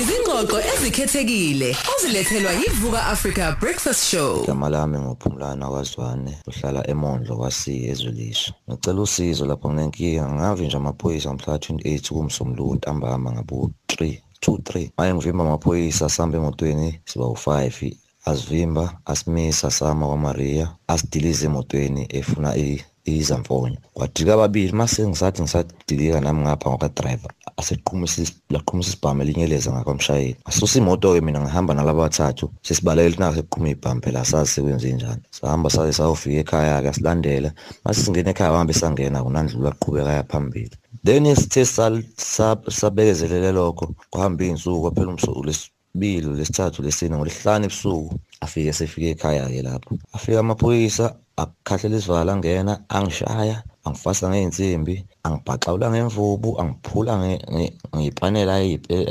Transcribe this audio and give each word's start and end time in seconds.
Izingxoxo 0.00 0.58
ezikhethekile 0.72 1.70
ozilethelwa 1.92 2.52
yivuka 2.52 3.06
Africa 3.14 3.56
Breakfast 3.60 4.02
Show. 4.10 4.42
Igama 4.42 4.68
lami 4.68 4.98
ngophumlana 4.98 5.68
kwazwane 5.68 6.32
uhlala 6.46 6.80
eMondlo 6.90 7.36
kwasiye 7.36 7.90
ezwelisho. 7.90 8.52
Ngicela 8.68 9.00
usizo 9.02 9.46
lapho 9.46 9.68
nginenkinga. 9.70 10.32
Ngavinja 10.32 10.76
amaphoyisa 10.76 11.34
mhla 11.34 11.56
28 11.56 12.12
kumsombuluko 12.12 12.74
ntambama 12.74 13.32
ngabo 13.32 13.70
3 13.88 14.18
2-3 14.46 14.90
maye 14.98 15.14
ngivimba 15.14 15.44
amaphoyisa 15.44 16.08
sihamba 16.08 16.38
emotweni 16.38 17.00
siba 17.04 17.26
u-5 17.26 17.96
asivimba 18.24 19.00
asimisa 19.04 19.70
sama 19.70 20.06
kwaMaria 20.06 20.68
asidilize 20.86 21.46
emotweni 21.46 22.06
efuna 22.08 22.50
izamfonyo. 23.04 23.78
Kwadilika 23.92 24.34
ababili. 24.34 24.72
Mase 24.72 25.08
ngisathi 25.08 25.42
ngisadilika 25.42 26.20
nami 26.20 26.40
ngapha 26.40 26.70
ngokadriver 26.70 27.30
laqhumisa 27.58 28.90
isibhamu 28.90 29.22
elinyeleza 29.22 29.72
ngakwamshayeli. 29.72 30.36
Asusa 30.44 30.78
imoto-ke 30.78 31.20
mina 31.20 31.40
ngihamba 31.40 31.74
nalaba 31.74 32.02
bathathu 32.06 32.50
sesibalekele 32.62 33.16
nako 33.18 33.34
seqhuma 33.36 33.68
ibhamu 33.68 34.00
phela 34.02 34.20
asazi 34.20 34.50
sekwenze 34.50 34.92
njani. 34.92 35.22
Sahamba 35.30 35.70
saze 35.70 35.92
sayofika 35.92 36.40
ekhaya-ke 36.40 36.88
asilandela. 36.88 37.50
Mase 37.84 38.00
singena 38.04 38.30
ekhaya 38.30 38.52
wahambe 38.52 38.72
sangena 38.72 39.22
kunandlula 39.22 39.70
aqhubeka 39.70 40.10
aya 40.10 40.24
phambili. 40.24 40.76
Then 41.04 41.24
sithe 41.36 41.64
sabekezelele 42.78 43.52
lokho 43.52 43.94
kuhamba 44.10 44.44
iy'nsuku 44.44 44.80
kwaphela 44.80 45.16
lesibili 45.46 46.36
lesithathu 46.38 46.82
lesine 46.82 47.16
ngolesihlanu 47.16 47.64
ebusuku 47.64 48.18
afike 48.40 48.72
sefike 48.72 49.10
ekhaya-ke 49.10 49.62
lapho. 49.62 49.98
Afika 50.12 50.38
amaphoyisa 50.40 51.14
akukhahlela 51.36 51.96
isivala 51.96 52.32
angena 52.32 52.80
angishaya. 52.88 53.62
Angifasa 53.84 54.28
ngey'nsimbi 54.28 54.96
angibhaxawula 55.24 55.86
ngemvubu 55.90 56.50
angiphula 56.60 57.12
ngiyipanela 57.94 58.54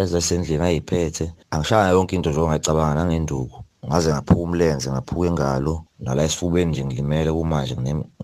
ezasendlini 0.01 0.63
ayiphethe 0.67 1.25
angishaya 1.53 1.95
yonke 1.95 2.15
into 2.15 2.29
njengoba 2.29 2.49
ngayicabanga 2.49 2.95
nangenduku. 2.97 3.57
Ngaze 3.87 4.09
ngaphuka 4.11 4.41
umlenze 4.41 4.87
ngaphuka 4.91 5.27
ingalo 5.27 5.73
nala 5.99 6.23
esifubeni 6.23 6.71
nje 6.71 6.85
ngilimele 6.85 7.31
kumanje 7.31 7.75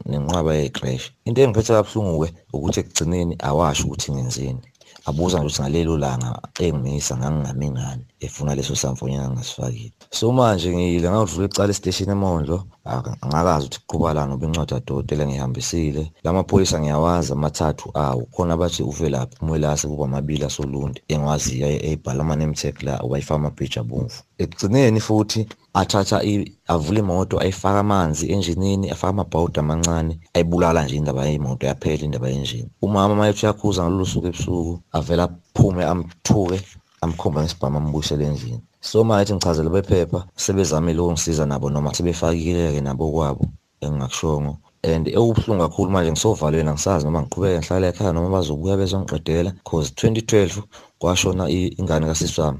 nenqwaba 0.09 0.51
yecrash. 0.61 1.05
Into 1.25 1.41
engiphethe 1.41 1.73
kabuhlungu-ke 1.73 2.29
ukuthi 2.53 2.79
ekugcineni 2.79 3.33
awasho 3.47 3.83
ukuthi 3.85 4.11
ngenzeni. 4.11 4.61
Abuza 5.07 5.37
nje 5.37 5.45
ukuthi 5.45 5.61
ngalelo 5.61 5.97
langa 6.03 6.29
engimisa 6.59 7.13
ngangingami 7.17 7.67
ngani 7.75 8.03
efuna 8.19 8.55
leso 8.55 8.75
samfonyana 8.75 9.29
ngasifakile. 9.29 9.93
So 10.11 10.31
manje 10.31 10.71
ngiyile 10.73 11.09
ngawudlula 11.09 11.45
ecala 11.45 11.69
esiteshini 11.69 12.11
emondlo. 12.11 12.63
Angakazi 12.85 13.65
ukuthi 13.65 13.79
kuqhubalana 13.79 14.27
ngoba 14.27 14.45
incwadi 14.47 14.73
kadokotela 14.73 15.27
ngihambisile 15.27 16.11
lamaphoyisa 16.23 16.79
ngiyawazi 16.79 17.31
amathathu 17.33 17.91
awo. 17.93 18.27
Khona 18.35 18.57
bathi 18.57 18.83
uvelaphi 18.83 19.37
umwelase 19.41 19.87
kuba 19.87 20.05
amabili 20.05 20.43
asolundi 20.45 21.01
engiwaziyo 21.07 21.67
ey'bhala 21.67 22.21
ama-name 22.21 22.53
tag 22.53 22.81
la 22.83 22.99
wayifaka 23.09 23.35
amabhiji 23.35 23.79
abomvu. 23.79 24.23
Ekugcineni 24.37 24.99
futhi 24.99 25.47
athatha 25.73 26.21
avula 26.67 26.99
imoto 26.99 27.39
ayifaka 27.39 27.79
amanzi 27.79 28.31
enjinini 28.31 28.89
afaka 28.89 29.09
amabhawudi 29.09 29.59
amancane 29.59 30.19
ayibulala 30.33 30.83
nje 30.83 30.95
indaba 30.95 31.25
yey'moto 31.25 31.67
yaphela 31.67 32.03
indaba 32.03 32.29
yenjini. 32.29 32.69
Umama 32.81 33.15
mayethi 33.15 33.45
uyakhuza 33.45 33.83
ngalolu 33.83 34.05
suku 34.05 34.27
ebusuku 34.27 34.79
avele 34.91 35.21
aphume 35.21 35.83
amthuke 35.85 36.61
amkhomba 37.01 37.41
ngesibhamu 37.41 37.77
ambuyisele 37.77 38.25
endlini. 38.25 38.61
So 38.81 39.03
manje 39.03 39.33
ngichazela 39.33 39.69
bephepha 39.69 40.25
sebezamile 40.35 40.99
ukungisiza 41.01 41.45
nabo 41.45 41.69
noma 41.69 41.93
sebefakile-ke 41.93 42.81
nabo 42.81 43.11
kwabo 43.11 43.45
engingakushongo. 43.81 44.57
And 44.83 45.07
ewubuhlungu 45.07 45.61
kakhulu 45.63 45.91
manje 45.91 46.11
ngisovalweni 46.11 46.69
angisazi 46.69 47.05
noma 47.05 47.21
ngiqhubeke 47.21 47.59
ngihlale 47.59 47.87
ekhaya 47.87 48.13
noma 48.13 48.29
bazobuya 48.29 48.77
bezongiqedela 48.77 49.51
cause 49.63 49.91
2012 49.95 50.63
kwashona 50.99 51.49
ingane 51.49 52.05
kasisi 52.07 52.41
wami 52.41 52.59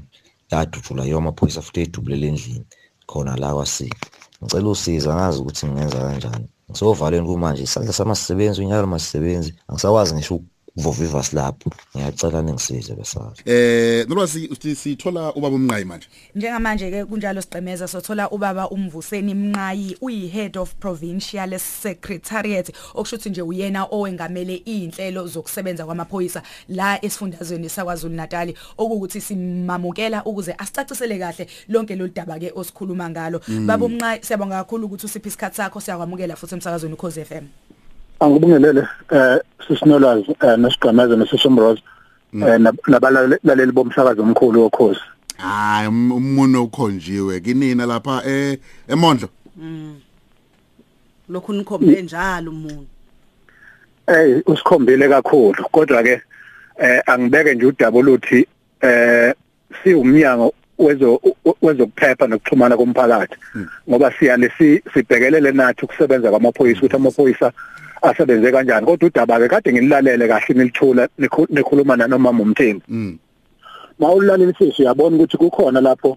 yadutshula 0.50 1.04
yiyo 1.04 1.18
amaphoyisa 1.18 1.62
futhi 1.62 1.80
eyidubulele 1.80 2.26
endlini 2.28 2.66
khona 3.06 3.36
la 3.36 3.54
kwasika. 3.54 4.06
Ngicela 4.42 4.68
usiza 4.68 5.14
ngazi 5.14 5.40
ukuthi 5.40 5.66
ngingenza 5.66 5.98
kanjani. 5.98 6.48
Ngisovalweni 6.70 7.26
kumanje 7.26 7.62
isandla 7.62 7.92
samasisebenzi 7.92 8.60
unyalo 8.60 8.86
masisebenzi 8.86 9.54
angisakwazi 9.68 10.14
ngisho 10.14 10.40
ukuvovivas 10.80 11.32
lapho 11.32 11.70
ngiyacela 11.96 12.42
ningisize 12.42 12.94
besazi. 12.94 13.42
Eh 13.44 14.08
nolwazi 14.08 14.48
sithola 14.74 15.32
ubaba 15.34 15.56
umnqayi 15.56 15.84
manje. 15.84 16.08
Njengamanje 16.34 16.90
ke 16.90 17.04
kunjalo 17.04 17.42
siqemeza 17.42 17.88
sothola 17.88 18.30
ubaba 18.30 18.70
umvuseni 18.70 19.34
mnqayi 19.34 19.96
uyi 20.00 20.28
head 20.28 20.56
of 20.58 20.74
provincial 20.74 21.58
secretariat 21.58 22.72
okushuthi 22.94 23.30
nje 23.30 23.42
uyena 23.42 23.86
owengamele 23.90 24.56
inhlelo 24.56 25.26
zokusebenza 25.26 25.84
kwamaphoyisa 25.84 26.42
la 26.68 27.04
esifundazweni 27.04 27.68
saKwaZulu 27.68 28.14
Natal 28.14 28.54
okuthi 28.78 29.20
simamukela 29.20 30.24
ukuze 30.24 30.54
asicacisele 30.58 31.18
kahle 31.18 31.46
lonke 31.68 31.96
lo 31.96 32.08
daba 32.08 32.38
ke 32.38 32.52
osikhuluma 32.54 33.10
ngalo. 33.10 33.40
Baba 33.66 33.86
umnqayi 33.86 34.24
siyabonga 34.24 34.64
kakhulu 34.64 34.86
ukuthi 34.86 35.06
usiphi 35.06 35.28
isikhatsi 35.28 35.56
sakho 35.56 35.80
siyakwamukela 35.80 36.36
futhi 36.36 36.54
emsakazweni 36.54 36.94
ukhoze 36.94 37.24
FM 37.24 37.69
Angibingelele 38.20 38.86
eh 39.10 39.38
sisinolwazi 39.68 40.36
nesigqamaza 40.58 41.16
nesisomroza 41.16 41.80
eh 42.34 42.58
nabalaleli 42.88 43.72
bomsakazo 43.72 44.22
omkhulu 44.22 44.62
wokhosi. 44.62 45.00
Hayi 45.36 45.88
umuno 45.88 46.64
ukhonjiwe 46.64 47.40
kinina 47.40 47.86
lapha 47.86 48.22
eh 48.26 48.58
eMondlo. 48.88 49.28
Mm. 49.56 50.00
Lokhu 51.28 51.52
nikhombe 51.52 52.02
njalo 52.02 52.50
umuntu. 52.50 52.86
Eh 54.06 54.42
usikhombile 54.46 55.08
kakhulu 55.08 55.64
kodwa 55.72 56.02
ke 56.02 56.22
eh 56.78 57.02
angibeke 57.06 57.54
nje 57.54 57.66
udaba 57.66 57.98
oluthi 57.98 58.46
eh 58.80 59.34
siwumnyango 59.82 60.52
wezo 60.78 61.20
wezokuphepha 61.62 62.26
nokuxhumana 62.26 62.76
komphakathi 62.76 63.36
ngoba 63.88 64.12
siyale 64.18 64.50
sibhekelele 64.92 65.52
nathi 65.52 65.84
ukusebenza 65.84 66.30
kwamaphoyisa 66.30 66.78
ukuthi 66.78 66.96
amaphoyisa 66.96 67.52
asebenze 68.02 68.52
kanjani? 68.52 68.86
Kodwa 68.86 69.08
udaba 69.08 69.38
ke 69.38 69.48
kade 69.48 69.72
ngililalele 69.72 70.28
kahle 70.28 70.54
nilithula 70.54 71.08
nikhuluma 71.48 71.96
nanoma 71.96 72.30
umthembu 72.30 72.82
mawulalela 73.98 74.52
sisi 74.58 74.82
uyabona 74.82 75.16
ukuthi 75.16 75.36
kukhona 75.36 75.80
lapho 75.80 76.16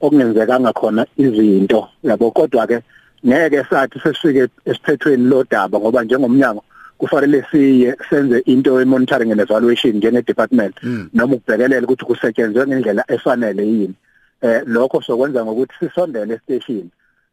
okungenzekanga 0.00 0.72
khona 0.72 1.06
izinto 1.16 1.88
yabo? 2.02 2.30
Kodwa 2.30 2.66
ke 2.66 2.82
ngeke 3.26 3.64
sathi 3.70 3.98
sesifike 3.98 4.48
esiphethweni 4.66 5.28
lo 5.28 5.44
daba 5.44 5.78
ngoba 5.78 6.04
njengomnyango 6.04 6.64
kufanele 6.98 7.44
siye 7.50 7.96
senze 8.10 8.42
into 8.46 8.78
ye 8.78 8.84
monitoring 8.84 9.32
and 9.32 9.40
evaluation 9.40 9.96
njenge 9.96 10.22
department 10.22 10.74
noma 11.14 11.34
ukubhekelela 11.34 11.86
ukuthi 11.86 12.04
kusetshenzwe 12.04 12.66
ngendlela 12.66 13.04
efanele 13.08 13.66
yini. 13.66 13.94
Eh 14.42 14.62
lokho 14.66 15.00
sokwenza 15.02 15.44
ngokuthi 15.44 15.74
sisondele 15.80 16.38
station 16.38 16.90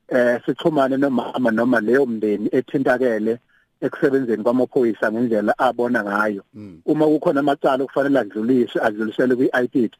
eh 0.08 0.40
sixhumane 0.46 0.98
nomama 0.98 1.52
noma 1.52 1.80
leyo 1.80 2.06
mndeni 2.06 2.50
ethintakele 2.52 3.38
ekusebenzeni 3.82 4.44
kwamaphoyisa 4.44 5.12
ngendlela 5.12 5.54
abona 5.58 6.04
ngayo. 6.04 6.44
Uma 6.86 7.06
kukhona 7.06 7.40
amacala 7.40 7.84
okufanele 7.84 8.20
adluliswe 8.20 8.82
adluliselwe 8.82 9.36
kwi-IP 9.36 9.94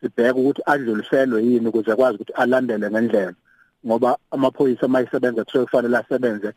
sibheke 0.00 0.38
ukuthi 0.40 0.62
adluliselwe 0.66 1.44
yini 1.44 1.68
ukuze 1.68 1.94
kwazi 1.96 2.16
ukuthi 2.16 2.32
alandele 2.32 2.90
ngendlela. 2.90 3.34
Ngoba 3.86 4.18
amaphoyisa 4.30 4.88
mayisebenza 4.88 5.44
kusuke 5.44 5.64
kufanele 5.64 5.96
asebenze 5.96 6.52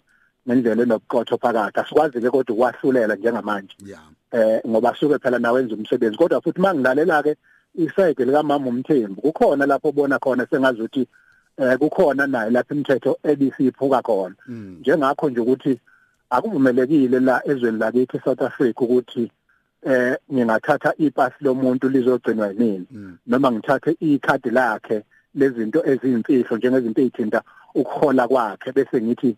ngendlela 0.47 0.83
enobuqotho 0.83 1.37
phakathi. 1.37 1.79
Asikwazi 1.79 2.21
ke 2.21 2.29
kodwa 2.29 2.55
ukwahlulela 2.55 3.15
njengamanje. 3.15 3.75
Eh 4.31 4.61
ngoba 4.67 4.95
suke 4.95 5.19
phela 5.19 5.39
nawenza 5.39 5.75
umsebenzi. 5.75 6.17
Kodwa 6.17 6.41
futhi 6.41 6.61
mangilalela 6.61 7.23
ke 7.23 7.35
isayide 7.75 8.25
lika 8.25 8.43
mama 8.43 8.69
umthembu 8.69 9.21
kukhona 9.21 9.65
lapho 9.65 9.89
ubona 9.89 10.19
khona 10.19 10.47
sengazi 10.49 10.81
ukuthi 10.81 11.07
eh 11.57 11.77
kukhona 11.77 12.27
naye 12.27 12.49
lapha 12.51 12.75
imithetho 12.75 13.19
ebisiphuka 13.23 14.01
khona. 14.01 14.35
Njengakho 14.47 15.29
nje 15.29 15.39
ukuthi 15.39 15.79
akuvumelekile 16.29 17.19
la 17.19 17.47
ezweni 17.47 17.79
lakithi 17.79 18.17
eSouth 18.17 18.41
Africa 18.41 18.81
ukuthi 18.81 19.31
eh 19.83 20.17
ngingathatha 20.33 20.93
ipasi 20.97 21.35
lomuntu 21.41 21.89
lizogcinwa 21.89 22.47
yini 22.47 22.87
noma 23.27 23.51
ngithathe 23.51 23.91
ikhadi 23.99 24.49
lakhe 24.49 25.03
lezinto 25.35 25.79
eziyimfihlo 25.91 26.57
njengezinto 26.57 27.01
ezithinta 27.01 27.41
ukuhola 27.75 28.27
kwakhe 28.27 28.71
bese 28.71 29.01
ngithi 29.01 29.35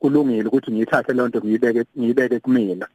kulungile 0.00 0.48
ukuthi 0.48 0.70
ngiyithathe 0.70 1.12
le 1.12 1.28
nto 1.28 1.38
ngiyibeke 1.40 1.82
ngiyibeke 1.98 2.38
kumina. 2.40 2.86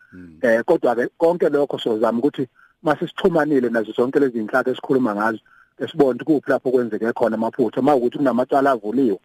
Eh 0.41 0.63
kodwa 0.65 0.95
ke 0.95 1.07
konke 1.17 1.49
lokho 1.49 1.77
sozama 1.79 2.19
ukuthi 2.19 2.47
masisixhumanile 2.83 3.69
nazo 3.69 3.91
zonke 3.91 4.19
lezi 4.19 4.37
zinhlaka 4.37 4.71
esikhuluma 4.71 5.15
ngazo 5.15 5.39
esibona 5.79 6.23
kuphi 6.23 6.49
lapho 6.51 6.71
kwenzeke 6.71 7.13
khona 7.13 7.35
amaphutha. 7.35 7.81
Mawukuthi 7.81 8.17
kunamacala 8.17 8.71
avuliwe 8.71 9.19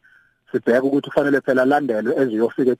sibheke 0.53 0.87
ukuthi 0.87 1.09
kufanele 1.11 1.41
phela 1.41 1.62
alandelwe 1.62 2.12
eziyofika 2.23 2.76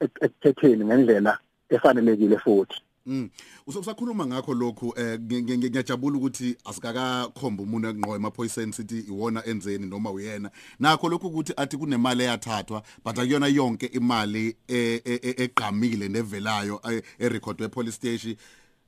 ekuthetheni 0.00 0.84
ngendlela 0.84 1.38
efanelekile 1.68 2.38
futhi 2.38 2.80
Mm. 3.08 3.30
Usakhuluma 3.66 4.26
ngakho 4.26 4.54
lokhu 4.54 4.94
eh 4.96 5.20
ngiyajabula 5.20 6.16
ukuthi 6.16 6.56
asikakakhomba 6.64 7.62
umuntu 7.62 7.88
engqowe 7.88 8.16
emaphoyiseni 8.16 8.72
sithi 8.72 8.98
iwona 8.98 9.46
enzeni 9.46 9.86
noma 9.86 10.10
uyena. 10.10 10.50
Nakho 10.80 11.08
lokhu 11.08 11.26
ukuthi 11.26 11.52
athi 11.56 11.76
kunemali 11.76 12.22
eyathathwa 12.22 12.82
but 13.04 13.18
akuyona 13.18 13.46
yonke 13.46 13.86
imali 13.86 14.56
eqhamile 14.68 16.08
nevelayo 16.08 16.80
erecordwe 17.18 17.68
police 17.68 17.94
station. 17.94 18.36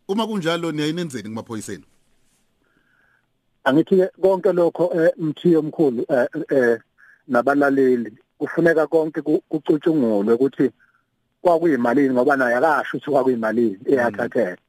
Uma 0.08 0.26
kunjalo 0.26 0.72
niyayinenzeni 0.72 1.28
kumaphoyiseni? 1.28 1.84
angithi 3.64 3.96
ke 3.96 4.08
konke 4.20 4.52
lokho 4.52 4.90
eh, 4.94 5.12
mthiyo 5.19 5.61
omkhulu 5.61 6.06
eh, 6.08 6.26
eh 6.50 6.78
nabalaleli 7.28 8.12
kufuneka 8.38 8.87
konke 8.87 9.22
ku- 9.22 9.43
kucutshungulwe 9.49 10.34
ukuthi 10.34 10.70
kwakuyimalini 11.49 12.15
ngoba 12.15 12.37
naye 12.37 12.56
akasho 12.56 12.97
ukuthi 12.97 13.11
kwakuyimalini 13.11 13.79
eyathatheka. 13.87 14.62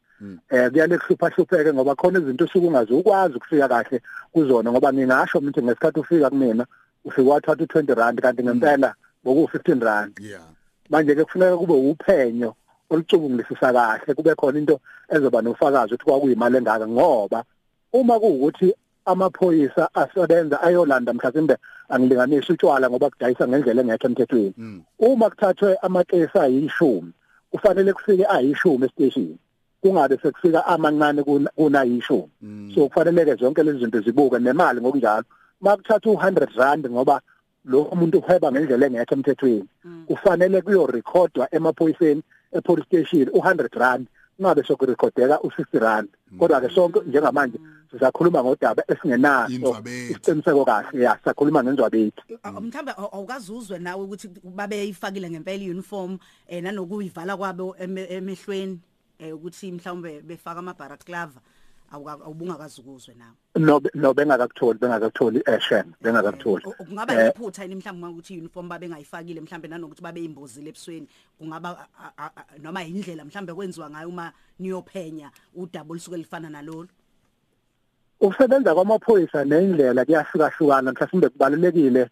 Eh 0.49 0.69
kuyale 0.71 0.97
kuhlupha 0.97 1.29
hlupheke 1.29 1.73
ngoba 1.73 1.95
khona 1.95 2.19
izinto 2.19 2.45
usuke 2.45 2.67
ungazi 2.67 2.93
ukwazi 2.93 3.35
ukufika 3.35 3.67
kahle 3.67 4.01
kuzona 4.33 4.71
ngoba 4.71 4.93
ngingasho 4.93 5.37
ukuthi 5.39 5.61
ngesikhathi 5.63 5.99
ufika 5.99 6.29
kumina 6.29 6.65
ufika 7.05 7.29
wathatha 7.29 7.63
u20 7.63 7.95
rand 7.95 8.21
kanti 8.21 8.43
ngempela 8.43 8.93
boku15 9.25 9.83
rand. 9.83 10.19
Yeah. 10.19 10.41
Manje 10.89 11.15
ke 11.15 11.23
kufuneka 11.23 11.57
kube 11.57 11.73
uphenyo 11.73 12.55
olucubungulisisa 12.89 13.73
kahle 13.73 14.13
kube 14.13 14.35
khona 14.35 14.59
into 14.59 14.79
ezoba 15.09 15.41
nofakazi 15.41 15.93
ukuthi 15.93 16.05
kwakuyimali 16.05 16.57
engaka 16.57 16.87
ngoba 16.87 17.43
uma 17.93 18.19
kuwukuthi 18.19 18.75
amaphoyisa 19.11 19.89
asebenza 19.93 20.61
ayolanda 20.61 21.13
mhlawumbe 21.13 21.55
angilinganisa 21.89 22.53
utshwala 22.53 22.89
ngoba 22.89 23.09
kudayisa 23.09 23.47
ngendlela 23.47 23.81
engekho 23.81 24.07
emthethweni. 24.07 24.53
Mm. 24.57 24.81
uma 24.99 25.29
kuthathwe 25.29 25.77
amakesi 25.81 26.37
ayishumi 26.39 27.11
kufanele 27.51 27.93
kufike 27.93 28.25
ayishumi 28.25 28.85
estation 28.85 29.37
kungabe 29.81 30.17
sekufika 30.21 30.65
amancane 30.65 31.23
kuna- 31.23 31.51
kunayishumi. 31.55 32.29
So 32.75 32.87
kufanele 32.87 33.25
ke 33.25 33.35
zonke 33.35 33.63
lezi 33.63 33.79
zinto 33.79 33.99
zibuke 34.01 34.39
nemali 34.39 34.81
ngokunjalo. 34.81 35.23
Makuthatha 35.61 36.09
u100 36.09 36.55
rand 36.57 36.85
ngoba 36.89 37.21
lo 37.65 37.87
muntu 37.95 38.17
uhweba 38.19 38.51
ngendlela 38.51 38.85
engekho 38.85 39.15
emthethweni 39.15 39.65
kufanele 40.07 40.61
kuyorekhodwa 40.61 41.47
emaphoyiseni 41.55 42.21
epolice 42.53 42.85
station 42.87 43.27
u100 43.33 43.79
rand 43.79 44.07
kungabe 44.37 44.63
sokurekhodeka 44.63 45.35
u60 45.43 45.79
rand. 45.79 46.09
Kodwa 46.37 46.61
ke 46.61 46.69
sonke 46.69 46.99
njengamanje 47.07 47.57
sisakhuluma 47.91 48.43
ngodaba 48.43 48.83
esingenaso 48.87 49.49
isiqiniseko 50.11 50.65
kahle 50.65 51.03
ya 51.03 51.17
sisakhuluma 51.17 51.63
ngenzwabethu 51.63 52.21
aw- 52.93 53.11
awukazuzwe 53.15 53.79
nawe 53.79 54.03
ukuthi 54.03 54.27
babeyifakile 54.43 55.29
ngempela 55.29 55.63
iuniform 55.63 56.17
eh 56.47 56.61
nanokuyivala 56.63 57.37
kwabo 57.37 57.75
eme- 57.79 58.07
emehlweni 58.09 58.79
eh 59.19 59.33
ukuthi 59.35 59.71
mhlawumbe 59.71 60.21
befaka 60.21 60.59
amabara 60.59 60.97
clava. 60.97 61.41
awuka- 61.41 61.58
awubungakazi 61.91 62.81
ukuzwe 62.81 63.15
nawe. 63.15 63.35
No 63.55 63.81
no 63.93 64.13
bengakakutholi 64.13 64.79
bengakakutholi 64.79 65.41
eshen 65.45 65.93
bengakakutholi. 66.01 66.63
O- 66.67 66.83
kungaba 66.83 67.13
Eh, 67.13 67.25
yiphutha 67.25 67.63
yini 67.63 67.75
mhlawumbe 67.75 68.07
uma 68.07 68.09
ukuthi 68.13 68.37
uniform 68.37 68.69
babengayifakile 68.69 69.41
mhlawumbe 69.41 69.67
nanokuthi 69.67 70.01
babe 70.01 70.23
imbozile 70.23 70.69
ebusweni? 70.69 71.07
Kungaba 71.37 71.87
a- 71.99 72.13
a- 72.17 72.31
a- 72.35 72.57
noma 72.61 72.83
indlela 72.83 73.25
mhlawumbe 73.25 73.53
kwenziwa 73.53 73.89
ngayo 73.89 74.09
uma 74.09 74.31
niyophenya 74.59 75.31
udaba 75.55 75.91
olusuke 75.91 76.17
lifana 76.17 76.49
nalolu? 76.49 76.87
Ukusebenza 78.21 78.73
kwamaphoyisa 78.75 79.45
nendlela 79.45 80.05
kuyahlukahlukana 80.05 80.91
mhlawumbe 80.91 81.29
kubalulekile 81.29 82.09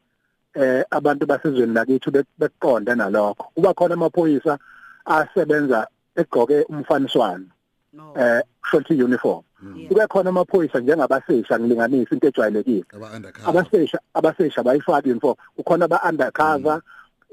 eh 0.53 0.83
abantu 0.89 1.25
basezweni 1.25 1.73
lakithi 1.73 2.09
bek- 2.09 2.33
bekuqonda 2.39 2.95
nalokho. 2.95 3.43
Kuba 3.55 3.73
khona 3.73 3.93
amaphoyisa 3.93 4.57
asebenza 5.05 5.87
egqoke 6.15 6.65
umfaniswano 6.69 7.45
no. 7.93 8.13
eh 8.17 8.41
shorty 8.71 8.93
uniform. 9.03 9.43
Yeah. 9.43 9.46
Kube 9.87 10.07
khona 10.07 10.29
amaphoyisa 10.29 10.79
njengabasesha 10.79 11.59
ngilinganisa 11.59 12.15
into 12.15 12.27
ejwayelekile. 12.27 12.85
Aba 12.95 13.11
undercover 13.15 13.49
abasesha 13.49 13.99
abasesha 14.13 14.63
bayifaki 14.63 15.11
uniform 15.11 15.35
kukhona 15.55 15.85
aba 15.85 16.01
undercover 16.09 16.81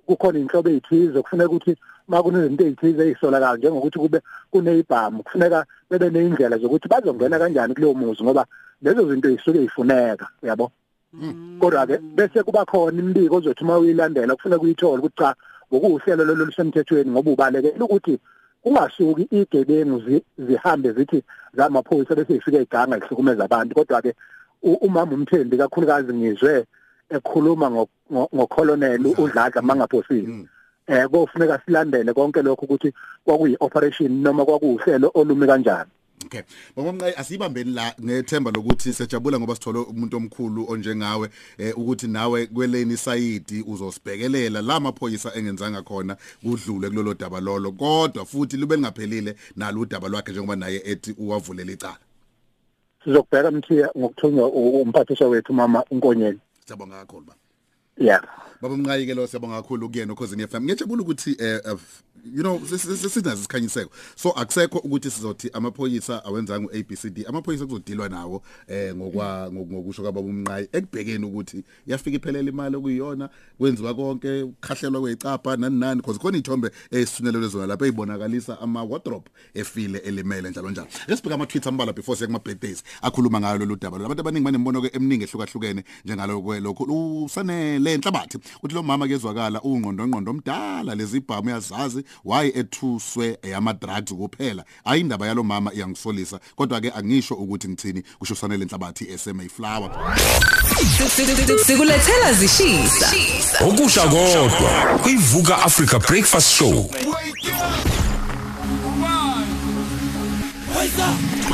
kukhona 0.07 0.39
inhlobo 0.39 0.71
ezithize 0.71 1.23
kufuneka 1.23 1.51
ukuthi 1.51 1.77
makunezinto 2.09 2.65
ezithize 2.65 3.03
ezisolakala 3.09 3.57
njengokuthi 3.57 3.99
kube 3.99 4.21
kunezibhamu 4.51 5.23
kufuneka 5.23 5.67
bebe 5.91 6.11
neindlela 6.11 6.59
zokuthi 6.59 6.89
bazongena 6.89 7.39
kanjani 7.39 7.75
kuleyo 7.75 7.95
muzi 7.95 8.23
ngoba 8.23 8.47
lezo 8.83 9.09
zinto 9.09 9.29
zisuke 9.31 9.59
zifuneka 9.59 10.29
uyabo? 10.43 10.73
Kodwa 11.61 11.87
ke 11.87 11.99
bese 11.99 12.43
kuba 12.43 12.65
khona 12.65 12.99
imbiko 12.99 13.37
ozothi 13.37 13.65
uma 13.65 13.79
uyilandela 13.79 14.37
kufuneka 14.37 14.63
uyithole 14.63 14.99
ukuthi 14.99 15.17
cha 15.17 15.35
ngokuhlelo 15.73 16.25
lolu 16.25 16.45
lusemthethweni 16.45 17.11
ngoba 17.11 17.31
ubalekela 17.31 17.85
ukuthi 17.85 18.19
kungasuki 18.65 19.29
igebengu 19.31 20.01
zi- 20.09 20.25
zihambe 20.39 20.93
zithi 20.93 21.23
zamaphoyisa 21.55 22.15
bese 22.17 22.33
zifika 22.41 22.59
iganga 22.65 22.97
lihlukumeza 22.97 23.45
abantu 23.45 23.75
kodwa 23.75 24.03
ke 24.03 24.15
u- 24.63 24.81
umama 24.81 25.13
umthembi 25.13 25.57
kakhulukazi 25.61 26.13
ngizwe 26.15 26.65
ekhuluma 27.11 27.69
ngo- 27.71 27.89
ngo- 28.13 28.29
ngocolonel 28.35 29.07
udladla 29.21 29.63
mangaphosile 29.63 30.49
eh 30.89 31.05
kofuneka 31.09 31.61
silandele 31.67 32.13
konke 32.13 32.43
lokho 32.43 32.65
ukuthi 32.65 32.93
kwakuyi 33.25 33.57
operation 33.61 34.13
noma 34.23 34.45
kwakuhlelo 34.45 35.11
olumi 35.15 35.47
kanjani. 35.47 35.91
Okay. 36.27 36.43
Baba 36.77 36.93
Mnqayi 36.93 37.15
asibambeni 37.17 37.71
la 37.71 37.95
ngethemba 38.03 38.51
lokuthi 38.51 38.93
sejabula 38.93 39.39
ngoba 39.39 39.55
sithole 39.55 39.79
umuntu 39.79 40.17
omkhulu 40.17 40.71
onjengawe 40.71 41.29
eh 41.59 41.79
ukuthi 41.79 42.07
nawe 42.09 42.47
kweleni 42.47 42.97
side 42.97 43.65
uzosibhekelela 43.67 44.63
la 44.63 44.81
maphoyisa 44.81 45.35
engenzanga 45.35 45.83
khona 45.83 46.17
kudlule 46.43 46.89
kulolo 46.89 47.15
daba 47.15 47.41
lolo 47.41 47.73
kodwa 47.73 48.25
futhi 48.25 48.57
lube 48.57 48.77
lingaphelile 48.77 49.37
nalo 49.57 49.81
udaba 49.81 50.09
lwakhe 50.09 50.33
njengoba 50.33 50.57
naye 50.57 50.83
ethi 50.85 51.15
uwavulela 51.19 51.73
icala. 51.73 51.99
sizokubheka 53.05 53.51
mthiya 53.51 53.91
ngokuthunywa 53.99 54.49
umphathiswa 54.49 55.29
wethu 55.29 55.53
mama 55.53 55.85
unkonyeni 55.91 56.39
Siyabonga 56.67 56.97
kakhulu 56.97 57.27
ba. 57.27 57.35
yeah 57.99 58.23
Baba 58.65 58.77
Mnqayi 58.77 59.07
ke 59.07 59.15
lo 59.15 59.27
siyabonga 59.27 59.61
kakhulu 59.63 59.91
kuyena 59.91 60.13
ukhosini 60.13 60.47
FM. 60.49 60.65
Ngiyajabula 60.65 61.03
ukuthi 61.03 61.37
eh 61.39 61.61
eh, 61.65 61.77
you 62.35 62.43
know 62.43 62.59
sisinazo 62.59 63.41
isikhanyiseko. 63.41 63.91
So 64.17 64.31
akusekho 64.31 64.79
ukuthi 64.79 65.11
sizothi 65.11 65.51
amaphoyisa 65.53 66.25
awenzanga 66.25 66.69
uABCD. 66.69 67.27
Amaphoyisa 67.27 67.67
kuzodilwa 67.67 68.09
nawo 68.09 68.43
eh 68.69 68.95
ngokwa 68.95 69.53
ngokusho 69.53 70.03
kwababa 70.03 70.29
umnqayi 70.29 70.69
ekubhekeni 70.73 71.27
ukuthi 71.27 71.65
yafika 71.87 72.17
iphelela 72.17 72.49
imali 72.49 72.77
okuyiyona 72.77 73.29
kwenziwa 73.59 73.95
konke 73.95 74.43
ukhahlelwa 74.43 75.01
kwecapha 75.01 75.57
nani 75.57 75.79
nani 75.79 76.01
because 76.01 76.19
khona 76.19 76.39
ithombe 76.39 76.71
ezisunelwe 76.91 77.49
zona 77.49 77.67
lapha 77.67 77.87
ezibonakalisa 77.87 78.61
ama 78.61 78.83
wardrobe 78.83 79.31
efile 79.55 79.99
elimele 79.99 80.51
njalo 80.51 80.71
njalo. 80.71 80.89
Lesibheka 81.09 81.35
ama 81.35 81.47
tweets 81.47 81.67
ambala 81.67 81.93
before 81.93 82.17
siya 82.17 82.27
kuma 82.27 82.39
birthdays 82.39 82.83
akhuluma 83.03 83.41
ngayo 83.41 83.59
lolu 83.59 83.77
daba. 83.77 83.97
Abantu 83.97 84.21
abaningi 84.21 84.45
banembono 84.45 84.83
ke 84.83 84.91
eminingi 84.97 85.25
ehlukahlukene 85.25 85.85
njengalo 86.05 86.43
kwelokho 86.43 86.85
usanele 87.25 87.93
enhlabathi 87.95 88.39
uthi 88.63 88.75
lo 88.75 88.83
mama 88.83 89.09
kezwakala 89.09 89.61
ungqondo 89.63 90.07
ngqondo 90.09 90.31
omdala 90.31 90.95
lezi 90.95 91.17
ibhamu 91.17 91.51
yazazi 91.51 92.05
why 92.25 92.53
ethuswe 92.55 93.39
yama 93.43 93.73
drugs 93.73 94.13
kuphela 94.13 94.65
ayindaba 94.85 95.27
yalo 95.27 95.43
mama 95.43 95.75
iyangisolisa 95.75 96.41
kodwa 96.57 96.81
ke 96.81 96.91
angisho 96.91 97.35
ukuthi 97.35 97.69
ngithini 97.69 98.03
kusho 98.19 98.35
sanele 98.35 98.63
enhlabathi 98.63 99.19
SMA 99.19 99.49
flower. 99.49 99.91
Sikulethela 101.67 102.33
zishisa. 102.33 103.11
okusha 103.61 104.03
kodwa 104.03 104.99
kuyivuka 105.03 105.63
Africa 105.63 105.99
Breakfast 105.99 106.51
Show. 106.51 106.91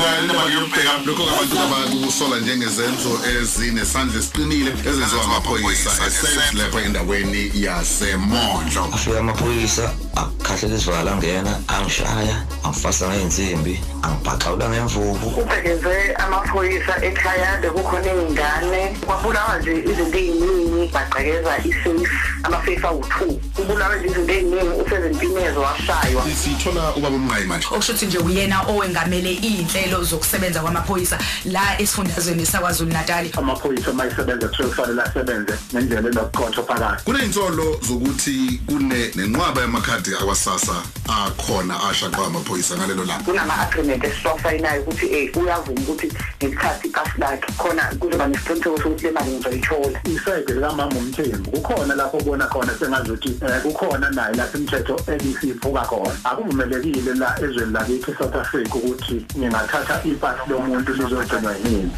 Indaba 0.00 0.44
ngiyobheka 0.48 0.92
lokho 1.06 1.22
abantu 1.22 1.56
abakusola 1.64 2.36
njengezenzo 2.40 3.12
ezinesandla 3.30 4.18
esiqinile 4.18 4.70
ezenziwa 4.88 5.24
amaphoyisa 5.24 5.90
esafe 6.06 6.56
lapha 6.58 6.80
endaweni 6.86 7.42
yasemondlo. 7.54 8.84
Afika 8.94 9.18
amaphoyisa 9.18 9.92
akukhahlela 10.16 10.76
isivala 10.76 11.12
angena 11.12 11.52
angishaya 11.68 12.36
angifasa 12.64 13.08
ngeinsimbi 13.08 13.80
angibhaxawula 14.02 14.68
ngemvubu. 14.68 15.28
Ubhekeze 15.40 16.14
amaphoyisa 16.24 16.94
ekhaya 17.08 17.58
bekukhona 17.62 18.10
iy'ngane. 18.12 18.82
Kwabulawa 19.06 19.58
nje 19.58 19.72
izinto 19.90 20.18
ey'ningi 20.18 20.92
bagqekeza 20.94 21.52
i-safe 21.68 22.10
ama-safe 22.42 22.86
awu-two. 22.88 23.32
Kubulawa 23.56 23.96
nje 23.96 24.06
izinto 24.08 24.32
ey'ningi 24.32 24.74
usezimpinezo 24.82 25.60
washaywa. 25.60 26.22
Sithola 26.42 26.82
ubaba 26.96 27.16
umnqayi 27.16 27.46
manje. 27.46 27.66
Okusho 27.66 27.92
ukuthi 27.92 28.06
nje 28.06 28.18
uyena 28.18 28.62
owengamele 28.68 29.32
iy'nhlelo 29.32 29.89
zokusebenza 30.02 30.60
kwamaphoyisa 30.60 31.18
la 31.44 31.80
esifundazweni 31.80 32.46
sakwazulu 32.46 32.92
natali. 32.92 33.32
Amaphoyisa 33.36 33.90
uma 33.90 34.06
isebenza 34.06 34.48
kuthiwe 34.48 34.68
kufanele 34.68 35.02
asebenze 35.02 35.54
ngendlela 35.74 36.08
enobuqotho 36.08 36.62
phakathi. 36.62 37.04
Kuney'nsolo 37.04 37.80
zokuthi 37.88 38.60
kune 38.66 39.10
nenqwaba 39.14 39.60
yamakhadi 39.60 40.14
akwasasa 40.14 40.74
akhona 41.08 41.74
ashaqwa 41.90 42.26
amaphoyisa 42.26 42.76
ngalelo 42.76 43.04
langa. 43.04 43.24
Kunama-agreement 43.24 44.04
esiwafayinayo 44.04 44.82
ukuthi 44.82 45.06
um 45.06 45.42
uyavuma 45.42 45.80
ukuthi 45.80 46.12
ngesikhathi 46.42 46.88
ikasi 46.88 47.18
lakhe 47.18 47.52
khona 47.58 47.82
kuzoba 48.00 48.26
nesiqiniseko 48.26 48.78
sokuthi 48.82 49.04
le 49.04 49.10
mali 49.10 49.30
ngizoyithola 49.30 50.00
isayide 50.04 50.52
likamama 50.54 50.96
umthembu 50.98 51.50
kukhona 51.50 51.94
lapho 51.94 52.16
ubona 52.18 52.46
khona 52.46 52.72
sengazi 52.78 53.10
ukuthi 53.10 53.28
um 53.42 53.60
kukhona 53.62 54.10
naye 54.10 54.34
lapho 54.34 54.58
imithetho 54.58 55.00
ebisiphuka 55.06 55.80
khona. 55.80 56.16
Akuvumelekile 56.24 57.14
la 57.14 57.38
ezweni 57.42 57.72
lakithi 57.72 58.10
e-south 58.10 58.36
africa 58.36 58.74
ukuthi 58.74 59.26
ngingathatha 59.38 59.79
ipasi 60.04 60.50
lomuntu 60.50 60.92
lizogcinwa 60.92 61.56
yini? 61.56 61.90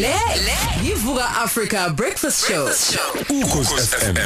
Le 0.00 0.14
yivuka 0.84 1.24
Africa 1.44 1.90
Breakfast 1.96 2.46
Show. 2.46 2.66
ukhosi 3.40 3.74
FM 3.74 4.16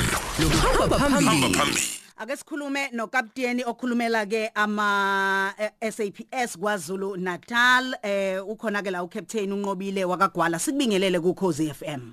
Luhamba 0.40 0.98
phambili. 0.98 1.54
phambili. 1.54 1.82
Ake 2.18 2.36
sikhulume 2.36 2.88
nokapteni 2.92 3.64
okhulumela 3.64 4.26
ke 4.26 4.50
ama 4.54 5.54
eh, 5.58 5.92
SAPS 5.92 6.58
kwaZulu 6.58 7.16
Natal. 7.16 7.94
Eh 8.02 8.48
ukhona 8.48 8.82
ke 8.82 8.90
la 8.90 9.02
ucaptain 9.04 9.52
unqobile 9.52 10.04
wakagwala. 10.04 10.58
Sikubingelele 10.58 11.20
ku 11.20 11.34
Khosi 11.34 11.70
FM 11.74 12.12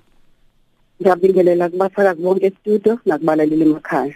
ngiyabingelela 1.00 1.68
kubasakazi 1.68 2.22
bonke 2.22 2.46
estudio 2.46 2.98
nakubalaleli 3.06 3.62
emakhaya. 3.62 4.14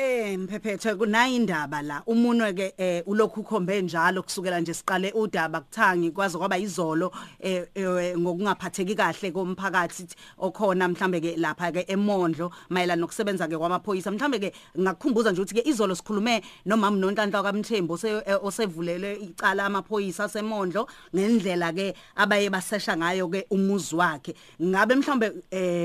Eh 0.00 0.38
mphephethe 0.38 0.94
kunayi 0.94 1.36
indaba 1.36 1.82
la. 1.82 2.02
Umunwe 2.06 2.54
ke 2.54 2.72
eh 2.78 3.02
ulokhu 3.06 3.42
khombe 3.44 3.82
njalo 3.82 4.22
kusukela 4.22 4.60
nje 4.60 4.72
siqale 4.74 5.12
udaba 5.12 5.60
kuthangi 5.60 6.10
kwaze 6.10 6.38
kwaba 6.38 6.58
izolo 6.58 7.12
eh 7.38 7.66
eh, 7.74 8.16
ngokungaphatheki 8.18 8.94
kahle 8.96 9.30
komphakathi 9.30 10.06
okhona 10.38 10.88
mhlambe 10.88 11.20
ke 11.20 11.36
lapha 11.36 11.70
ke 11.72 11.84
emondlo 11.86 12.50
mayelana 12.70 13.00
nokusebenza 13.02 13.46
ke 13.46 13.58
kwamaphoyisa. 13.58 14.10
Mhlambe 14.10 14.38
ke 14.40 14.52
ngakukhumbuza 14.78 15.32
nje 15.32 15.42
ukuthi 15.42 15.54
ke 15.60 15.68
izolo 15.68 15.94
sikhulume 15.94 16.40
nomama 16.64 16.96
noNhlanhla 16.96 17.42
kaMthembu 17.42 17.94
ose- 17.94 18.24
osevulele 18.42 19.20
icala 19.20 19.66
amaphoyisa 19.66 20.28
semondlo 20.32 20.88
ngendlela 21.14 21.72
ke 21.76 21.94
abaye 22.16 22.48
basesha 22.48 22.96
ngayo 22.96 23.28
ke 23.28 23.44
umuzi 23.50 23.94
wakhe. 23.96 24.34
Ngabe 24.62 24.94
mhlambe 24.94 25.32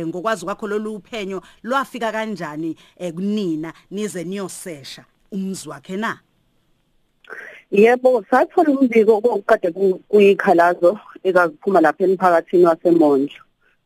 ngokwazi 0.08 0.46
kwakho 0.46 0.68
lolu 0.68 1.02
phenyo 1.04 1.42
lwafika 1.64 2.12
kanjani 2.14 2.78
kunina? 3.14 3.74
Nize 4.06 4.24
niyosesha 4.24 5.06
umzi 5.32 5.70
wakhe 5.70 5.98
na? 5.98 6.20
Yebo 7.72 8.24
sathola 8.30 8.70
umbiko 8.70 9.22
kokade 9.22 9.72
ku- 9.72 10.00
kuyikhalazo 10.10 11.00
ekaziphuma 11.24 11.82
lapha 11.82 12.04
emphakathini 12.04 12.66
wasemondlo. 12.66 13.42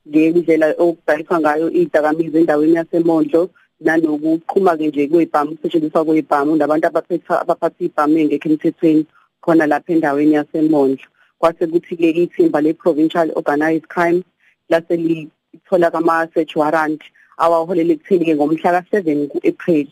Ngendlela 0.07 0.75
okudayiswa 0.77 1.39
ngayo 1.39 1.71
idakamizwa 1.71 2.39
endaweni 2.39 2.75
yasemondlo 2.75 3.49
nanokuqhuma-ke 3.81 4.88
nje 4.88 5.07
kwey'bhamu 5.07 5.51
ukusetshenziswa 5.51 6.05
kwey'bhamu 6.05 6.55
nabantu 6.59 6.88
abaphetha 6.88 7.41
abaphatha 7.41 7.79
iy'bhamu 7.83 8.17
engekho 8.19 8.49
emthethweni 8.49 9.05
khona 9.41 9.65
lapha 9.67 9.93
endaweni 9.93 10.33
yasemondlo. 10.35 11.05
Kwase 11.39 11.67
kuthi-ke 11.71 12.09
ithimba 12.11 12.59
le-provincial 12.61 13.31
organized 13.35 13.88
crime 13.88 14.23
lase 14.69 14.95
lithola 14.97 15.88
kama-search 15.91 16.55
warrant 16.59 16.99
awaholela 17.38 17.93
ekutheni-ke 17.95 18.35
ngomhla 18.35 18.71
ka-seven 18.83 19.27
ku-april. 19.31 19.88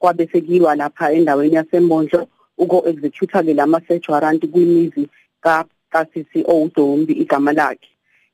Kwabe 0.00 0.26
sekuyiwa 0.32 0.74
lapha 0.76 1.12
endaweni 1.12 1.54
yasemondlo 1.54 2.26
uko-executor-ke 2.58 3.54
lama-search 3.54 4.08
warrant 4.08 4.42
kwimizi 4.52 5.08
ka- 5.40 5.64
kasisi 5.90 6.44
owudombi 6.44 7.12
igama 7.12 7.52
lakhe 7.52 7.88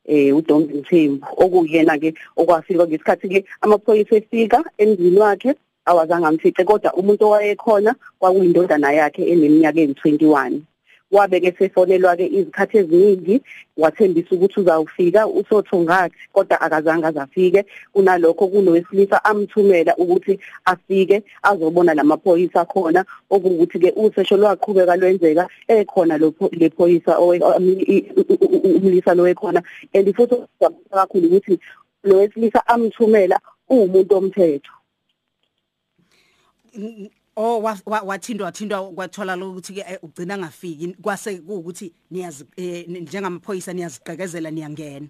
eh 0.06 0.36
udombi 0.36 0.74
Mthembu. 0.74 1.26
Okuyena-ke 1.36 2.14
okwafika 2.36 2.86
ngesikhathi-ke 2.86 3.44
amaphoyisa 3.60 4.16
efika 4.16 4.64
emzini 4.78 5.18
wakhe 5.18 5.54
awazange 5.84 6.26
amfice 6.26 6.64
kodwa 6.64 6.94
umuntu 6.94 7.24
owayekhona 7.26 7.94
kwakuyindodana 8.18 8.92
yakhe 8.92 9.22
eneminyaka 9.32 9.80
eyi-twenty-one. 9.80 10.62
Wabe-ke 11.10 11.52
sefonelwa-ke 11.58 12.26
izikhathi 12.26 12.78
eziningi 12.78 13.40
wathembisa 13.76 14.34
ukuthi 14.34 14.60
uzawufika 14.60 15.26
usothongathi 15.26 16.16
kodwa 16.32 16.60
akazange 16.60 17.06
azafike. 17.06 17.64
Kunalokho 17.92 18.48
kunowesilisa 18.48 19.24
amthumela 19.24 19.96
ukuthi 19.96 20.38
afike 20.64 21.22
azobona 21.42 21.94
lamaphoyisa 21.94 22.64
khona 22.64 23.04
okuwukuthi-ke 23.30 23.92
usesho 23.96 24.36
lwaqhubeka 24.36 24.96
lwenzeka 24.96 25.48
ekhona 25.68 26.18
lo 26.18 26.30
pho- 26.30 26.50
le 26.52 26.70
phoyisa 26.70 27.18
owe- 27.18 27.40
um, 27.40 27.68
i- 27.68 28.06
u- 28.16 28.26
u- 28.28 28.56
u- 28.56 28.76
umlisa 28.76 29.14
lo 29.14 29.26
ekhona. 29.28 29.62
And 29.94 30.06
futhi 30.16 30.34
okujabulisa 30.34 30.94
kakhulu 30.96 31.26
ukuthi 31.26 31.58
lo 32.04 32.16
wesilisa 32.16 32.66
amthumela 32.66 33.40
uwumuntu 33.68 34.14
omthetho 34.16 34.72
N- 36.78 37.10
oh 37.36 37.58
wa- 37.62 37.78
wa- 37.86 38.02
wathindwa 38.02 38.46
wathindwa 38.46 38.92
kwathola 38.92 39.36
lokuthi 39.36 39.72
ke 39.74 39.80
eh, 39.88 39.98
ugcina 40.02 40.38
ngafiki. 40.38 40.96
Kwase 41.02 41.38
kuukuthi 41.38 41.92
niyazi 42.10 42.44
eh, 42.56 42.88
njengamaphoyisa 42.88 43.72
niyaziqekezela 43.72 44.50
niyangena. 44.50 45.06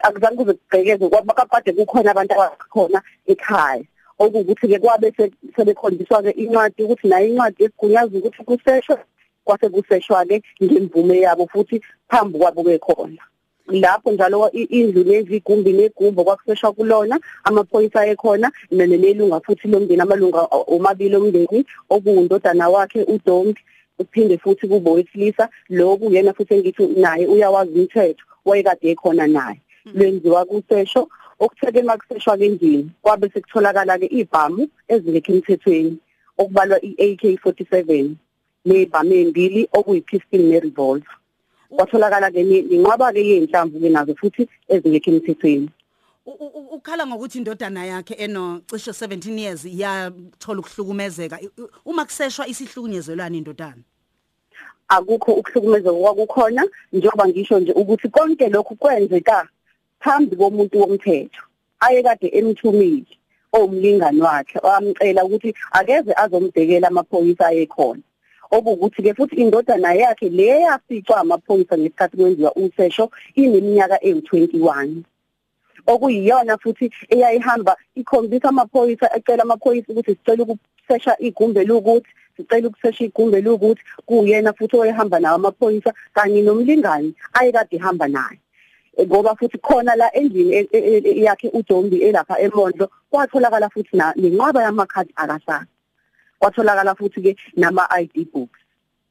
Akuzange 0.00 0.36
kuze 0.36 0.52
kubhekeze 0.54 1.08
kwaba 1.08 1.34
kade 1.34 1.72
kukhona 1.72 2.10
abantu 2.10 2.34
abakhona 2.34 3.02
ekhaya. 3.26 3.84
Okuwukuthi-ke 4.18 4.78
kwabe 4.78 5.12
se- 5.16 5.32
sebekhonjiswa-ke 5.56 6.30
incwadi 6.30 6.82
ukuthi 6.82 7.08
nayo 7.08 7.26
incwadi 7.28 7.64
esigunyaza 7.64 8.18
ukuthi 8.18 8.44
kuseshwe 8.44 8.96
kwase 9.44 9.68
kuseshwa-ke 9.68 10.42
ngemvume 10.62 11.20
yabo 11.20 11.46
futhi 11.48 11.80
phambi 12.08 12.38
kwabo-ke 12.38 12.78
khona 12.78 13.22
lapho 13.70 14.12
njalo 14.12 14.40
wa- 14.40 14.52
i- 14.52 14.62
indlu 14.62 15.02
lezi 15.04 15.36
igumbi 15.36 15.72
negumbo 15.72 16.24
kwakuseshwa 16.24 16.72
kulona 16.72 17.20
amaphoyisa 17.44 18.06
ekhona 18.06 18.50
nelunga 18.70 19.40
futhi 19.40 19.68
lomndeni 19.68 20.02
amalunga 20.02 20.42
omabili 20.66 21.16
omndeni 21.16 21.64
okuwundodana 21.90 22.68
wakhe 22.68 23.02
udombi 23.02 23.60
uphinde 23.98 24.38
futhi 24.38 24.68
kube 24.68 24.90
wesilisa 24.90 25.48
lo 25.68 25.96
kuyena 25.96 26.32
futhi 26.32 26.54
engithi 26.54 26.86
naye 26.86 27.26
uyawazi 27.26 27.72
umthetho 27.80 28.24
wayekade 28.44 28.90
ekhona 28.90 29.26
naye. 29.26 29.60
Lwenziwa 29.94 30.44
kusesho 30.44 31.08
okutheke 31.38 31.82
makuseshwa 31.82 32.36
kendini 32.38 32.90
kwabe 33.02 33.28
sekutholakala-ke 33.28 34.06
ibhamu 34.06 34.68
ezingekho 34.88 35.32
emthethweni 35.32 35.96
okubalwa 36.38 36.78
i-AK47 36.84 38.10
nebhamu 38.66 39.12
embili 39.14 39.68
okuyi-pistol 39.72 40.40
ne-revolver 40.40 41.16
kwatholakala-ke 41.70 42.42
ne- 42.42 42.62
nenqwaba-ke 42.62 43.20
yey'nhlamvu-ke 43.20 43.88
nazo 43.88 44.14
futhi 44.14 44.48
ezingekho 44.68 45.10
emthethweni. 45.10 45.68
U- 46.26 46.36
u- 46.44 46.52
u- 46.58 46.68
ukhala 46.76 47.06
ngokuthi 47.06 47.38
indodana 47.38 47.84
yakhe 47.86 48.14
eno 48.14 48.60
cishe 48.66 48.90
17 48.92 49.38
years 49.38 49.64
yathola 49.64 50.60
ukuhlukumezeka. 50.60 51.40
I- 51.40 51.50
u- 51.58 51.70
uma 51.84 52.04
kuseshwa 52.04 52.46
isihlukunyezelwana 52.48 53.36
indodana? 53.36 53.82
Akukho 54.88 55.32
ukuhlukumezeka 55.32 55.92
kwakukhona 55.92 56.62
njengoba 56.92 57.28
ngisho 57.28 57.60
nje 57.60 57.72
ukuthi 57.72 58.08
konke 58.08 58.48
lokhu 58.48 58.76
kwenzeka 58.76 59.48
phambi 60.00 60.36
komuntu 60.36 60.80
womthetho. 60.80 61.42
Ayekade 61.80 62.28
emthumile 62.28 63.06
owumlingani 63.52 64.20
wakhe 64.20 64.58
wamcela 64.62 65.24
ukuthi 65.24 65.54
akeze 65.72 66.12
azombhekela 66.16 66.88
amaphoyisa 66.88 67.46
ayekhona. 67.46 68.02
Okuwukuthi-ke 68.50 69.14
futhi 69.14 69.36
indodana 69.36 69.94
yakhe 69.94 70.28
le 70.28 70.46
yaficwa 70.66 71.16
amaphoyisa 71.20 71.78
ngesikhathi 71.78 72.16
kwenziwa 72.16 72.56
usesho 72.56 73.10
ineminyaka 73.34 73.96
ewu-twenty-one 74.08 74.94
okuyiyona 75.86 76.58
futhi 76.58 76.90
eyayihamba 77.08 77.76
ikhombisa 77.94 78.48
amaphoyisa 78.48 79.16
ecela 79.16 79.42
amaphoyisa 79.42 79.92
ukuthi 79.92 80.14
sicela 80.14 80.42
ukusesha 80.44 81.16
igumbi 81.18 81.60
elukuthi 81.60 82.10
sicela 82.36 82.68
ukusesha 82.68 83.04
igumbi 83.04 83.36
elukuthi 83.36 83.82
kuyena 84.06 84.52
futhi 84.52 84.76
oyehamba 84.76 85.20
nawo 85.20 85.36
amaphoyisa 85.36 85.92
kanye 86.14 86.42
nomlingani 86.42 87.14
ayekade 87.32 87.76
ehamba 87.76 88.08
naye. 88.08 88.38
Ngoba 89.06 89.36
futhi 89.36 89.58
khona 89.58 89.96
la 89.96 90.14
endlini 90.14 90.52
e- 90.54 90.68
e- 90.72 91.02
e- 91.04 91.22
yakhe 91.22 91.48
uDombi 91.48 91.96
elapha 92.02 92.40
eMondlo 92.40 92.90
kwatholakala 93.10 93.68
futhi 93.70 93.96
na 93.96 94.12
nenqwaba 94.16 94.62
yamakhadi 94.62 95.12
akasasa 95.16 95.66
kwatholakala 96.40 96.94
futhi 96.94 97.20
ke 97.22 97.36
nama 97.56 97.86
ID 97.90 98.32
books. 98.32 98.58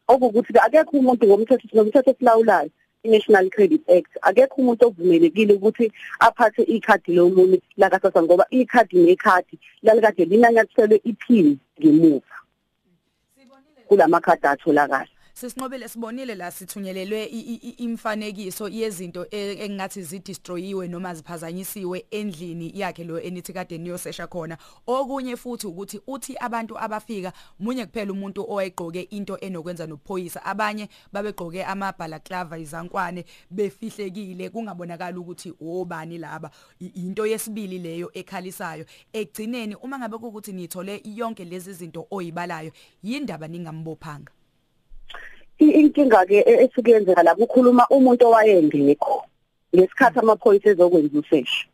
Okukuthi 0.08 0.54
ke 0.54 0.60
akekho 0.60 0.98
umuntu 0.98 1.28
ngomthetho 1.28 1.68
ngomthetho 1.76 2.12
esilawulayo 2.12 2.70
i-National 3.04 3.50
Credit 3.50 3.82
Act 3.90 4.12
akekho 4.22 4.62
umuntu 4.62 4.88
ovumelekile 4.88 5.54
ukuthi 5.54 5.92
aphathe 6.20 6.64
ikhadi 6.64 7.14
lomunye 7.14 7.62
lakasasa 7.78 8.24
ngoba 8.24 8.46
ikhadi 8.50 8.98
nekhadi 8.98 9.56
lalikade 9.84 10.26
linanyathiselwe 10.26 11.02
iphini 11.04 11.60
ngemuva. 11.80 12.36
Kulamakhadi 13.88 14.48
atholakala. 14.48 15.19
Sisinqobile 15.40 15.88
sibonile 15.88 16.36
la 16.36 16.52
sithunyelelwe 16.52 17.24
imfanekiso 17.78 18.68
yezinto 18.68 19.26
e- 19.32 19.66
engathi 19.66 20.04
zidestroyiwe 20.04 20.88
noma 20.88 21.14
ziphazanyisiwe 21.16 22.06
endlini 22.12 22.72
yakhe 22.76 23.04
lo 23.04 23.22
enithi 23.22 23.54
kade 23.54 23.78
niyosesha 23.78 24.28
khona. 24.28 24.58
Okunye 24.88 25.38
futhi 25.38 25.68
ukuthi 25.68 26.02
uthi 26.08 26.36
abantu 26.40 26.78
abafika 26.80 27.32
munye 27.60 27.86
kuphela 27.86 28.12
umuntu 28.12 28.42
owayegqoke 28.52 29.02
into 29.02 29.38
enokwenza 29.38 29.88
nophoyisa 29.88 30.44
abanye 30.46 30.90
babegqoke 31.14 31.64
amabhalaklava 31.64 32.58
izankwane 32.60 33.26
befihlekile 33.50 34.50
kungabonakala 34.50 35.20
ukuthi 35.20 35.54
obani 35.62 36.18
laba. 36.18 36.52
Into 36.80 37.26
yesibili 37.26 37.80
leyo 37.80 38.12
ekhalisayo. 38.14 38.86
Egcineni 39.14 39.76
uma 39.76 40.00
ngabe 40.00 40.18
kukuthi 40.18 40.52
nithole 40.52 41.02
yonke 41.06 41.46
lezi 41.46 41.74
zinto 41.74 42.08
oyibalayo 42.12 42.72
yindaba 43.04 43.48
ningambophanga. 43.48 44.32
Inkinga 45.60 46.26
ke 46.26 46.40
e- 46.40 46.64
esuke 46.64 46.92
yenzeka 46.92 47.24
la 47.24 47.36
kukhuluma 47.36 47.88
umuntu 47.90 48.26
owayengekho. 48.26 49.24
Ngesikhathi 49.76 50.20
amaphoyisa 50.20 50.70
ezokwenza 50.70 51.20
usesho. 51.20 51.66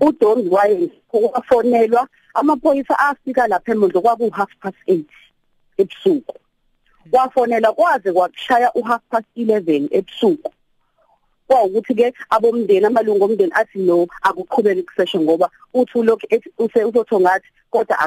uDombi 0.00 0.48
wayefonelwa 0.48 2.08
amaphoyisa 2.34 2.98
afika 2.98 3.48
lapha 3.48 3.72
eMondlo 3.72 4.00
kwaku 4.00 4.30
half 4.30 4.50
past 4.60 4.76
8 4.88 5.04
ebusuku. 5.78 6.34
Wafonela 7.12 7.72
kwaze 7.72 8.12
kwakushaya 8.12 8.72
u 8.74 8.82
half 8.82 9.02
past 9.10 9.26
11 9.36 9.88
ebusuku. 9.90 10.52
Kwawukuthi 11.46 11.94
ke 11.94 12.14
abomndeni 12.30 12.86
amalungu 12.86 13.24
omndeni 13.24 13.52
athi 13.54 13.78
no 13.78 14.06
akuqhubeke 14.22 14.82
kusesho 14.82 15.20
ngoba 15.20 15.50
uthi 15.74 15.98
ulokhu 15.98 16.26
ethi 16.30 16.50
use 16.58 16.84
uzothongathi 16.84 17.48
kodwa 17.70 17.98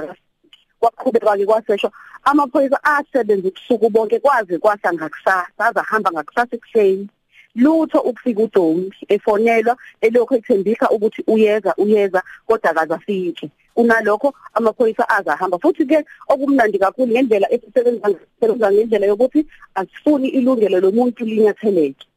kwaqhubeka 0.84 1.38
ke 1.38 1.46
kwasesho 1.46 1.92
amaphoyisa 2.24 2.84
asebenza 2.84 3.48
ubusuku 3.48 3.90
bonke 3.90 4.20
kwaze 4.20 4.58
kwasa 4.58 4.94
ngakusasa 4.94 5.48
azahamba 5.58 6.12
ngakusasa 6.12 6.56
ekuseni. 6.56 7.08
Lutho 7.56 8.00
ukufika 8.00 8.42
uDomi 8.44 8.92
efonelwa 9.08 9.78
elokho 10.02 10.36
ethembisa 10.36 10.90
ukuthi 10.90 11.24
uyeza 11.28 11.72
uyeza 11.78 12.22
kodwa 12.48 12.72
akazafiki. 12.72 13.52
Kunalokho 13.76 14.34
amaphoyisa 14.54 15.10
azahamba 15.10 15.58
futhi 15.60 15.86
ke 15.86 16.06
okumnandi 16.28 16.80
kakhulu 16.80 17.12
ngendlela 17.12 17.48
esisebenza 17.54 18.08
sebenza 18.40 18.72
ngendlela 18.72 19.06
yokuthi 19.06 19.48
asifuni 19.76 20.28
ilungelo 20.28 20.80
lomuntu 20.80 21.26
linyatheleke 21.26 22.08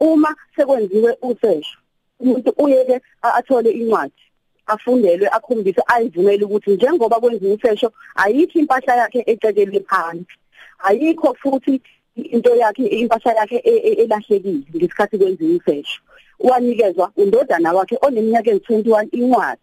uma 0.00 0.30
sekwenziwe 0.56 1.16
usesho 1.22 1.78
umuntu 2.20 2.50
uyeke 2.58 3.00
athole 3.22 3.70
incwadi 3.70 4.25
afundelwe 4.66 5.28
akhombise 5.28 5.82
ayivumele 5.86 6.44
ukuthi 6.44 6.70
njengoba 6.70 7.20
kwenziwe 7.20 7.54
usesho 7.54 7.92
ayikho 8.14 8.58
impahla 8.58 8.96
yakhe 8.96 9.24
ecekelwe 9.26 9.80
phansi. 9.80 10.34
Ayikho 10.78 11.34
futhi 11.40 11.80
into 12.16 12.54
yakhe 12.56 12.86
impahla 12.86 13.32
yakhe 13.34 13.56
e, 13.64 13.70
e, 13.70 13.92
elahlekile 14.02 14.62
ngesikhathi 14.76 15.18
kwenziwe 15.18 15.56
usesho 15.56 16.00
wanikezwa 16.38 17.12
undodana 17.16 17.72
wakhe 17.72 17.98
oneminyaka 18.00 18.50
eyi-21 18.50 19.08
incwadi 19.12 19.60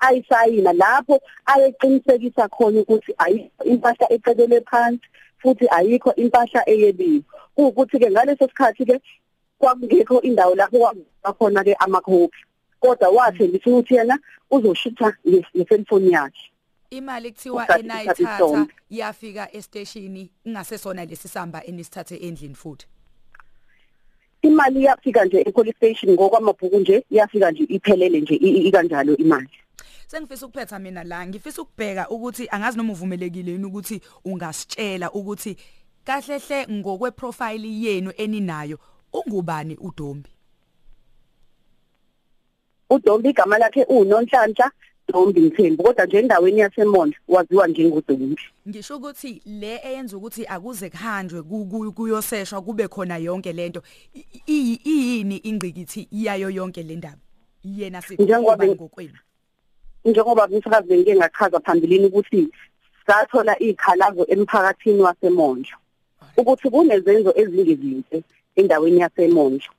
ayisayina 0.00 0.72
lapho 0.72 1.20
ayeqinisekisa 1.46 2.48
khona 2.48 2.80
ukuthi 2.80 3.14
ayikho 3.18 3.64
impahla 3.64 4.12
ecelelwe 4.12 4.60
phansi 4.60 5.06
futhi 5.38 5.66
ayikho 5.70 6.14
impahla 6.14 6.68
eyebiwe 6.70 7.22
ukuthi 7.56 7.98
ke 7.98 8.10
ngaleso 8.10 8.48
sikhathi 8.48 8.84
ke 8.84 9.00
kwakungekho 9.58 10.20
indawo 10.20 10.54
lapho 10.54 10.94
kwakhona 11.22 11.64
ke 11.64 11.74
amakhophi. 11.74 12.40
Kodwa 12.84 13.08
wathembisa 13.08 13.70
ukuthi 13.70 13.94
yena 13.94 14.18
uzoshutha 14.50 15.16
ngeselfoni 15.56 16.12
yakhe. 16.12 16.50
Imali 16.90 17.32
kuthiwa 17.32 17.78
enayithatha 17.78 18.66
yafika 18.90 19.52
estationi 19.52 20.30
ingasesona 20.44 21.04
lesisamba 21.04 21.64
enisithathe 21.64 22.16
endlini 22.16 22.54
futhi. 22.54 22.86
Imali 24.42 24.84
yafika 24.84 25.24
nje 25.24 25.40
epolice 25.40 25.76
station 25.76 26.12
ngokwamabhuku 26.12 26.78
nje 26.78 27.04
yafika 27.10 27.50
nje 27.50 27.64
iphelele 27.68 28.20
nje 28.20 28.34
ikanjalo 28.34 29.16
imali. 29.16 29.48
Sengifisa 30.06 30.46
ukuphetha 30.46 30.78
mina 30.78 31.04
la 31.04 31.26
ngifisa 31.26 31.62
ukubheka 31.62 32.08
ukuthi 32.08 32.48
angazi 32.50 32.76
noma 32.76 32.92
uvumelekile 32.92 33.52
yini 33.52 33.64
ukuthi 33.64 34.00
ungasitshela 34.24 35.12
ukuthi 35.12 35.56
kahlehle 36.04 36.66
ngokwe 36.70 37.10
profile 37.10 37.68
yenu 37.68 38.12
eninayo 38.16 38.78
ungubani 39.12 39.76
uDombi? 39.76 40.33
uDombi 42.90 43.28
igama 43.30 43.58
lakhe 43.58 43.84
uNonhlanhla 43.84 44.70
Dombi 45.08 45.40
Mthembu 45.40 45.82
kodwa 45.82 46.06
nje 46.06 46.18
endaweni 46.18 46.60
yaseMondlo 46.60 47.18
waziwa 47.28 47.68
njengoDombi. 47.68 48.42
Ngisho 48.68 48.96
ukuthi 48.96 49.42
le 49.46 49.80
eyenza 49.84 50.16
ukuthi 50.16 50.46
akuze 50.46 50.90
kuhanjwe 50.90 51.42
kuyoseshwa 51.92 52.62
kube 52.62 52.88
khona 52.88 53.16
yonke 53.18 53.52
lento 53.52 53.82
iyini 54.46 55.36
ingqikithi 55.36 56.08
iyayo 56.10 56.50
yonke 56.50 56.82
le 56.82 56.96
ndaba? 56.96 57.18
Yena 57.64 58.02
sikhuluma 58.02 58.66
ngokwenu. 58.66 59.18
njengoba 60.04 60.48
umsakazi 60.48 60.88
benike 60.88 61.16
ngachaza 61.16 61.60
phambilini 61.60 62.06
ukuthi 62.06 62.48
sathola 63.06 63.62
izikhalazo 63.62 64.26
emphakathini 64.28 65.02
waseMondlo 65.02 65.76
ukuthi 66.36 66.70
kunezenzo 66.70 67.32
ezingezinhle 67.36 68.22
endaweni 68.56 69.00
yaseMondlo 69.00 69.70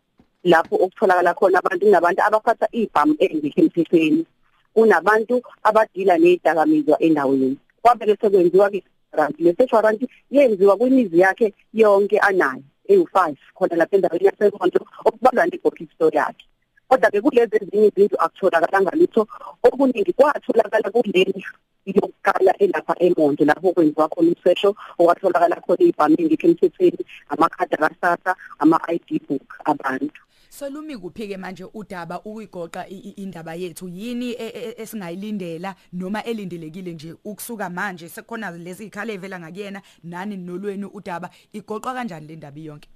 lapho 0.46 0.76
okutholakala 0.84 1.34
khona 1.34 1.60
abantu 1.60 1.86
nabantu 1.90 2.22
abaphatha 2.22 2.68
ibhamu 2.72 3.14
engekho 3.20 3.62
emthethweni. 3.62 4.26
Kunabantu 4.74 5.36
abadila 5.64 6.16
nezidakamizwa 6.18 6.96
endaweni. 7.06 7.58
Kwabe 7.82 8.06
ke 8.06 8.84
rent 9.16 9.40
le 9.40 9.54
search 9.58 9.74
warrant 9.74 10.02
yenziwa 10.32 10.78
kwimizi 10.78 11.20
yakhe 11.20 11.54
yonke 11.74 12.20
anayo 12.20 12.64
eyu5 12.90 13.36
khona 13.56 13.76
lapha 13.76 13.96
endaweni 13.96 14.26
yaseMondlo 14.26 14.82
okubalwa 15.06 15.46
nebooking 15.46 15.90
store 15.96 16.18
yakhe. 16.18 16.46
Kodwa 16.88 17.12
ke 17.12 17.22
kulezi 17.22 17.56
ezinye 17.56 17.88
izinto 17.88 18.16
akutholakala 18.16 18.92
lutho 19.00 19.28
okuningi 19.64 20.14
kwatholakala 20.14 20.92
kuleli 20.92 21.46
yokuqala 21.86 22.58
elapha 22.58 22.96
eMondo 23.00 23.46
lapho 23.46 23.74
kwenziwa 23.74 24.10
khona 24.10 24.30
umsesho 24.30 24.76
owatholakala 25.00 25.56
khona 25.62 25.84
ibhamu 25.90 26.16
engekho 26.20 26.48
emthethweni 26.48 27.02
amakhadi 27.30 27.76
akasasa 27.76 28.36
ama-ID 28.60 29.10
book 29.28 29.50
abantu. 29.66 30.25
Solumi 30.56 30.96
kuphi 30.98 31.28
ke 31.28 31.38
manje 31.38 31.66
udaba 31.74 32.22
ukuyigoqa 32.24 32.88
indaba 32.88 33.56
yethu? 33.56 33.90
Yini 33.90 34.32
e, 34.32 34.48
e, 34.48 34.76
esingayilindela 34.78 35.76
noma 35.94 36.24
elindelekile 36.24 36.94
nje 36.94 37.16
ukusuka 37.26 37.70
manje? 37.70 38.10
Sekukhona 38.10 38.52
lezi 38.52 38.86
ikhale 38.86 39.14
evela 39.14 39.40
ngakuyena 39.40 39.82
nani 40.04 40.38
nolweni 40.38 40.86
udaba? 40.86 41.30
Igoqwa 41.54 41.94
kanjani 41.94 42.28
le 42.28 42.36
ndaba 42.36 42.60
yonke? 42.60 42.90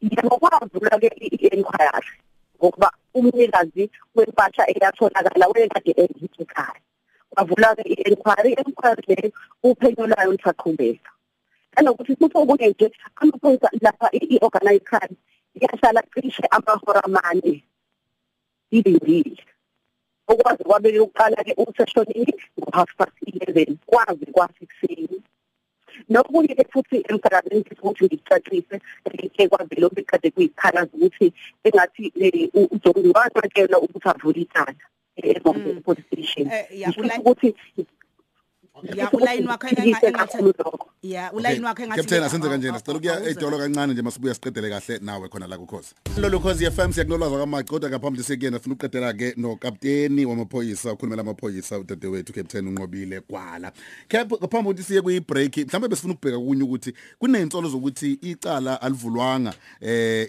Yebo 0.00 0.38
kwavula 0.38 0.98
ke 0.98 1.08
i-inquiry 1.20 2.16
ngokuba 2.56 2.90
umnikazi 3.14 3.90
wempahla 4.14 4.64
eyatholakala 4.70 5.46
wekade 5.48 5.92
ezithi 5.96 6.42
ekhaya 6.42 6.80
kwavula 7.30 7.76
ke 7.76 7.82
i-inquiry 7.82 8.52
inquiry 8.52 9.04
le 9.08 9.32
uphenyo 9.62 10.06
layo 10.06 10.32
lisaqhubeka 10.32 11.10
anokuthi 11.76 12.16
futhi 12.16 12.38
okunye 12.38 12.68
nje 12.68 12.92
amaphoyisa 13.20 13.68
lapha 13.80 14.08
i-organized 14.12 14.84
crime 14.84 15.16
yahlala 15.62 16.02
cishe 16.12 16.46
amahora 16.50 17.00
amane. 17.04 17.62
Ilindile 18.70 19.36
okwazi 20.28 20.64
kwabeke 20.64 21.00
uqala 21.00 21.44
ke 21.44 21.54
useshonini 21.56 22.34
ngo-half 22.58 22.90
past 22.98 23.16
11 23.22 23.76
kwazi 23.86 24.26
kwasekuseni 24.34 25.22
nokunye 26.08 26.54
ke 26.54 26.64
futhi 26.72 26.96
emsakazweni 27.08 27.64
futhi 27.80 28.04
ngicacise 28.04 28.76
ke 29.34 29.48
kwavele 29.48 29.86
obekade 29.86 30.30
kuyikhalaza 30.30 30.92
ukuthi 30.96 31.32
engathi 31.64 32.04
uJohn 32.74 33.06
watshelwa 33.14 33.80
ukuthi 33.80 34.08
avule 34.08 34.40
icala 34.40 34.74
e-Mount 35.16 35.84
Police 35.84 36.04
Station. 36.06 36.50
Ukuthi 37.20 37.54
ya 38.82 39.10
ulayini 39.12 39.46
wakhe 39.46 39.68
engathi 39.68 40.06
ya 41.02 41.32
ulayini 41.32 41.64
wakhe 41.64 41.82
engathi 41.82 42.00
Captain 42.00 42.22
asenze 42.22 42.48
kanjena 42.48 42.78
sicela 42.78 42.98
ukuya 42.98 43.24
edolo 43.24 43.58
kancane 43.58 43.92
nje 43.92 44.02
masibuya 44.02 44.34
siqedele 44.34 44.70
kahle 44.70 44.98
nawe 44.98 45.28
khona 45.28 45.46
la 45.46 45.58
kukhosi. 45.58 45.94
Lolo 46.18 46.40
khosi 46.40 46.70
FM 46.70 46.92
siyakunolwaza 46.92 47.36
kwamaci 47.36 47.68
kodwa 47.68 47.90
ngaphambi 47.90 48.22
sekuyena 48.22 48.58
sifuna 48.58 48.74
uqedela 48.74 49.12
ke 49.12 49.34
no 49.36 49.56
kapteni 49.56 50.26
wamaphoyisa 50.26 50.92
ukhulumela 50.92 51.22
amaphoyisa 51.22 51.78
udadewethu 51.78 52.32
Captain 52.32 52.68
unqobile 52.68 53.20
kwala 53.20 53.72
Cap 54.08 54.32
ngaphambi 54.32 54.70
ukuthi 54.70 54.82
siye 54.82 55.02
kuyi 55.02 55.20
break 55.20 55.56
mhlawumbe 55.56 55.88
besifuna 55.88 56.14
ukubheka 56.14 56.38
kunye 56.38 56.62
ukuthi 56.62 56.94
kuneyintsolo 57.18 57.68
zokuthi 57.68 58.12
icala 58.12 58.82
alivulwanga 58.82 59.52
eh 59.80 60.28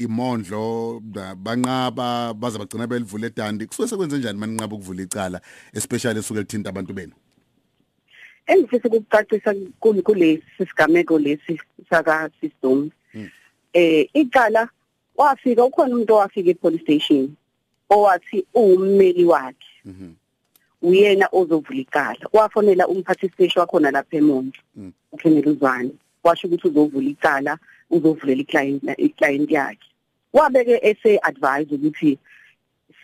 imondlo 0.00 1.00
banqaba 1.36 2.34
baza 2.34 2.58
bagcina 2.58 2.86
belivule 2.86 3.26
edandi. 3.26 3.66
Kusuke 3.66 3.88
sekwenze 3.88 4.18
njani 4.18 4.38
maninqaba 4.38 4.74
ukuvula 4.76 5.02
icala 5.02 5.40
especially 5.72 6.18
esuke 6.18 6.40
lithinta 6.40 6.70
abantu 6.70 6.92
benu? 6.92 7.12
Engifisa 8.46 8.88
ukucacisa 8.88 9.54
kulesi 9.80 10.42
sigameko 10.58 11.18
lesi 11.18 11.60
saka 11.90 12.30
system 12.40 12.90
eh 13.72 14.08
icala 14.14 14.68
wafika 15.16 15.64
ukhona 15.64 15.94
umuntu 15.94 16.14
owafika 16.14 16.50
epolice 16.50 16.82
station 16.82 17.36
owathi 17.90 18.46
ummeli 18.54 19.24
wakhe. 19.24 19.72
Uyena 20.82 21.28
ozovula 21.32 21.80
icala. 21.80 22.26
Wafonela 22.32 22.88
umphathi 22.88 23.28
station 23.28 23.60
wakhona 23.60 23.90
lapha 23.90 24.16
eMondo 24.16 24.58
uKenneth 25.12 25.46
Uzwane 25.46 25.90
washo 26.24 26.48
ukuthi 26.48 26.68
uzovula 26.68 27.08
icala 27.10 27.58
uzovulela 27.90 28.40
iclient 28.42 28.82
iclient 28.98 29.50
yakhe. 29.50 29.88
Wabeke 30.32 30.80
ese 30.82 31.18
advise 31.22 31.74
ukuthi 31.74 32.18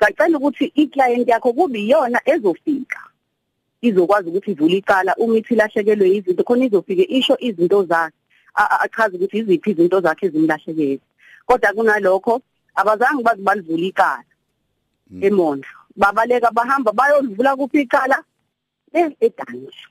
sacela 0.01 0.39
ukuthi 0.39 0.73
iclient 0.75 1.29
yakho 1.29 1.53
kube 1.53 1.79
iyona 1.81 2.21
ezofika. 2.25 2.88
Izokwazi 3.83 4.29
ukuthi 4.29 4.51
ivule 4.51 4.77
icala 4.77 5.15
uma 5.17 5.37
ithi 5.39 5.55
lahlekelwe 5.55 6.17
izinto 6.17 6.45
khona 6.45 6.65
izofike 6.65 7.03
isho 7.03 7.37
izinto 7.41 7.85
zakhe 7.85 8.17
achaza 8.55 9.17
ukuthi 9.17 9.39
iziphi 9.39 9.71
izinto 9.71 10.01
zakhe 10.01 10.27
ezimlahlekele. 10.27 11.01
Kodwa 11.47 11.73
kunalokho 11.73 12.43
abazange 12.75 13.23
bazi 13.23 13.43
balivula 13.43 13.87
icala 13.87 14.25
emondlo. 15.21 15.77
Babaleka 15.97 16.51
bahamba 16.51 16.93
bayolivula 16.93 17.57
kuphi 17.57 17.81
icala? 17.83 18.19
Le 18.93 19.17
edanje 19.21 19.83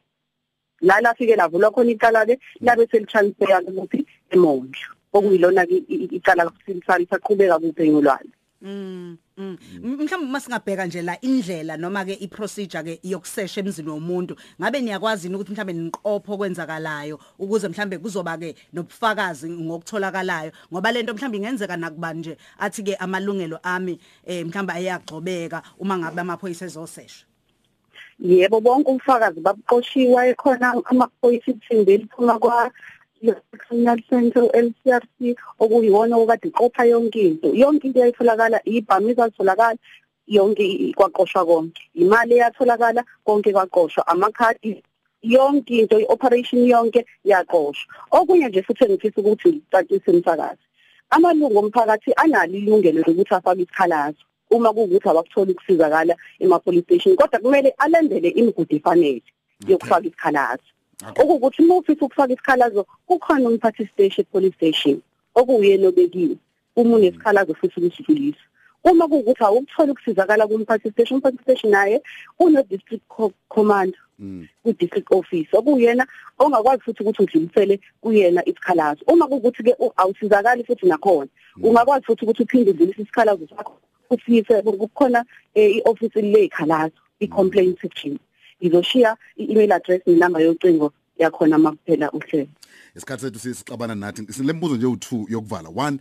la 0.82 1.02
lafike 1.02 1.36
lavulwa 1.36 1.72
khona 1.72 1.92
icala 1.92 2.26
ke 2.26 2.40
labe 2.62 2.88
selitransfer 2.92 3.64
ukuthi 3.68 4.06
emondlo. 4.32 4.90
Okuyilona 5.14 5.66
ke 5.66 5.78
icala 6.18 6.52
lisaqhubeka 7.00 7.60
kuphenyo 7.60 8.02
lwalo 8.02 8.32
Mm. 8.62 9.18
Mhlawumbe 9.38 10.32
masingabheka 10.32 10.86
nje 10.86 11.02
la 11.02 11.22
indlela 11.22 11.78
noma 11.78 12.04
ke 12.06 12.14
iprocedure 12.14 12.84
ke 12.84 13.00
yokusesha 13.04 13.62
emzini 13.62 13.90
womuntu 13.90 14.36
ngabe 14.60 14.82
niyakwazi 14.82 15.30
ukuthi 15.30 15.52
mhlambe 15.52 15.74
niqopho 15.74 16.38
kwenzakalayo 16.38 17.20
ukuze 17.38 17.70
mhlambe 17.70 17.98
kuzoba 18.00 18.38
ke 18.38 18.56
nobufakazi 18.74 19.50
ngokutholakalayo? 19.50 20.52
Ngoba 20.74 20.92
lento 20.92 21.14
mhlambe 21.14 21.38
ingenzeka 21.38 21.78
nakuba 21.78 22.14
nje 22.14 22.38
athi 22.58 22.84
ke 22.84 22.96
amalungelo 22.96 23.60
ami 23.62 24.00
eh 24.26 24.44
mhlambe 24.44 24.74
ayagxobeka 24.74 25.62
uma 25.78 25.98
ngabe 25.98 26.22
amaphoyisa 26.22 26.66
ezosesha 26.66 27.26
yebo 28.20 28.60
bonke 28.60 28.90
ubufakazi 28.90 29.40
babuqoshiwe 29.40 30.30
ekhona 30.34 30.82
amaphoyisa 30.90 31.52
ithimba 31.52 31.92
eliphuma 31.92 32.40
kwa 32.40 32.72
Criminal 33.58 34.00
Center 34.10 34.44
LCRC 34.54 35.38
okuyiwona 35.60 36.18
okade 36.18 36.48
iqopha 36.48 36.86
yonke 36.86 37.22
into. 37.22 37.48
Yonke 37.54 37.88
into 37.88 38.00
yayitholakala 38.00 38.62
ibhamu 38.66 39.10
izatholakala 39.10 39.78
yonke 40.28 40.94
kwaqoshwa 40.96 41.46
konke. 41.46 41.82
Imali 41.96 42.34
eyatholakala 42.36 43.04
konke 43.26 43.52
kwaqoshwa. 43.54 44.08
Amakhadi 44.08 44.84
yonke 45.24 45.80
into 45.80 46.00
i-operation 46.00 46.68
yonke 46.68 47.06
yaqoshwa. 47.26 47.88
Okunye 48.12 48.48
nje 48.50 48.62
futhi 48.62 48.84
engifisa 48.86 49.22
ukuthi 49.22 49.50
ngicacise 49.50 50.12
umsakazi. 50.12 50.62
Amalungu 51.10 51.60
omphakathi 51.60 52.14
analo 52.16 52.54
ilungelo 52.54 53.04
lokuthi 53.08 53.34
afake 53.34 53.62
isikhalazo 53.62 54.24
uma 54.52 54.74
kuwukuthi 54.74 55.10
abakutholi 55.10 55.52
ukusizakala 55.52 56.16
ema-police 56.40 56.86
station 56.86 57.16
kodwa 57.16 57.40
kumele 57.40 57.74
alandele 57.78 58.30
imigudu 58.30 58.76
efanele 58.76 59.24
yokufaka 59.68 60.08
isikhalazo. 60.08 60.70
Okuwukuthi 61.06 61.62
uma 61.62 61.76
ufisa 61.76 62.06
ukufaka 62.06 62.34
isikhalazo 62.34 62.86
kukhona 63.08 63.50
umphathi 63.50 63.86
station 63.94 64.26
police 64.32 64.56
station 64.56 65.02
okuwuyena 65.36 65.88
obekiwe 65.88 66.36
uma 66.76 66.96
unesikhalazo 66.96 67.54
futhi 67.54 67.80
ukusidlulisa 67.80 68.44
uma 68.84 69.08
kuwukuthi 69.08 69.44
awukuthola 69.44 69.92
ukusizakala 69.92 70.48
kumphathi 70.48 70.92
station 70.92 71.18
umphathi 71.18 71.44
station 71.44 71.72
naye 71.72 72.02
une-district 72.40 73.06
co- 73.08 73.34
commander 73.50 74.00
ku-district 74.64 75.08
office 75.12 75.50
okuyena 75.54 76.08
ongakwazi 76.40 76.82
futhi 76.82 77.04
ukuthi 77.04 77.24
udlulisele 77.24 77.80
kuyena 78.02 78.42
isikhalazo. 78.50 79.02
Uma 79.08 79.28
kuwukuthi 79.28 79.64
ke 79.64 79.76
awusizakali 79.98 80.64
futhi 80.64 80.86
nakhona 80.88 81.30
ungakwazi 81.62 82.06
futhi 82.06 82.26
ukuthi 82.26 82.44
uphinde 82.44 82.72
udlulise 82.72 83.02
isikhalazo 83.02 83.48
sakho 83.48 83.78
ufise 84.10 84.62
kukhona 84.62 85.26
eh, 85.54 85.76
i-office 85.78 86.22
leyikhalazo 86.22 86.98
i-complaint 87.20 87.82
section. 87.82 88.18
Izoshiya 88.60 89.18
i-email 89.38 89.72
address 89.74 90.02
nenamba 90.08 90.40
yocingo 90.40 90.94
yakhona 91.20 91.58
makuphela 91.58 92.12
uhlelo. 92.12 92.48
Isikhathi 92.96 93.22
sethu 93.22 93.40
sisixabana 93.40 93.96
nathi 93.96 94.34
silembuzo 94.34 94.76
nje 94.76 94.86
u2 94.86 95.26
yokuvala. 95.32 95.70
One 95.76 96.00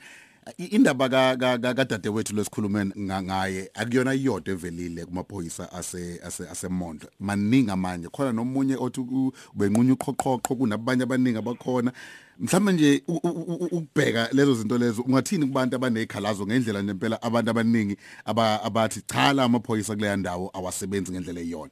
i- 0.58 0.64
indaba 0.64 1.08
ka 1.08 1.36
ka- 1.36 1.58
ka- 1.58 1.74
kadade 1.74 2.08
wethu 2.08 2.34
lesikhulume 2.36 2.84
nga- 2.98 3.22
ngaye 3.22 3.70
akuyona 3.74 4.14
iyodwa 4.14 4.54
evelile 4.54 5.04
kumaphoyisa 5.04 5.72
ase 5.72 6.20
ase 6.24 6.48
asemondlo 6.48 7.08
maningi 7.20 7.70
amanye. 7.70 8.08
Khona 8.08 8.32
nomunye 8.32 8.76
othi 8.76 9.00
u- 9.00 9.32
ubenqunya 9.54 9.92
uqhoqhoqho 9.94 10.54
kunabanye 10.56 11.02
abaningi 11.02 11.38
abakhona. 11.38 11.92
Mhlawumbe 12.38 12.72
nje 12.72 13.02
u- 13.08 13.20
u- 13.24 13.28
u- 13.28 13.54
u- 13.54 13.68
ukubheka 13.76 14.28
lezo 14.32 14.54
zinto 14.54 14.78
lezo 14.78 15.02
ungathini 15.02 15.46
kubantu 15.46 15.76
abanezikhalazo 15.76 16.46
ngendlela 16.46 16.82
nempela 16.82 17.22
abantu 17.22 17.50
abaningi 17.50 17.96
aba- 18.24 18.62
abathi 18.62 19.00
cha 19.06 19.32
la 19.32 19.44
amaphoyisa 19.44 19.94
kuleya 19.94 20.16
ndawo 20.16 20.50
awasebenzi 20.54 21.12
ngendlela 21.12 21.40
eyiyona. 21.40 21.70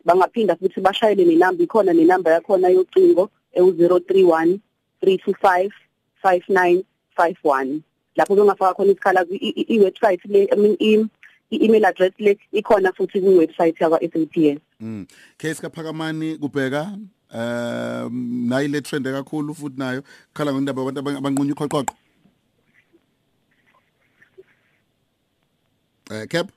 bangaphinda 0.05 0.55
futhi 0.55 0.81
bashayele 0.81 1.25
nenamba 1.25 1.63
ikhona 1.63 1.93
nenamba 1.93 2.31
yakhona 2.31 2.69
yocingo 2.69 3.29
ewu031 3.55 4.57
325 5.03 5.71
5951 6.23 7.81
lapho 8.15 8.35
bengafaka 8.35 8.73
khona 8.73 8.91
isikhalazo 8.91 9.33
i- 9.33 9.53
i- 9.61 9.67
i-website 9.75 10.21
le 10.25 10.47
i 10.51 10.55
mean 10.57 10.75
i- 10.79 11.09
i-email 11.51 11.85
address 11.85 12.13
le 12.19 12.37
ikhona 12.51 12.91
futhi 12.93 13.19
kwi-website 13.21 13.75
yakwa 13.81 13.99
SAPS 14.01 14.59
Mm. 14.79 15.05
Case 15.37 15.61
kaphakamani 15.61 16.37
kubheka 16.37 16.97
um 17.33 18.49
nayi 18.49 18.67
le 18.67 18.81
trend 18.81 19.05
kakhulu 19.05 19.53
futhi 19.55 19.77
nayo 19.79 20.03
khala 20.33 20.53
ngendaba 20.53 20.81
abantu 20.81 20.99
abang- 21.01 21.17
abanqunya 21.17 21.53
uqhoqhoqo. 21.53 21.93
Eh 26.11 26.27
cap 26.27 26.51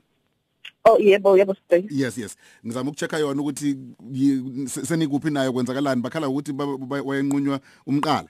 oh 0.84 0.98
yebo 0.98 1.36
yebo 1.38 1.54
sibheke 1.54 1.88
yes 1.90 2.18
yes 2.18 2.36
ngizama 2.64 2.90
ukuchecka 2.90 3.18
yona 3.18 3.42
ukuthi 3.42 3.76
yi- 4.12 4.68
se- 4.68 4.84
senikuphi 4.86 5.30
nayo 5.30 5.52
kwenzakalani 5.52 6.02
bakhala 6.02 6.28
ukuthi 6.28 6.52
ba- 6.52 6.78
ba- 6.78 7.02
wayenqunywa 7.02 7.60
umqala. 7.86 8.28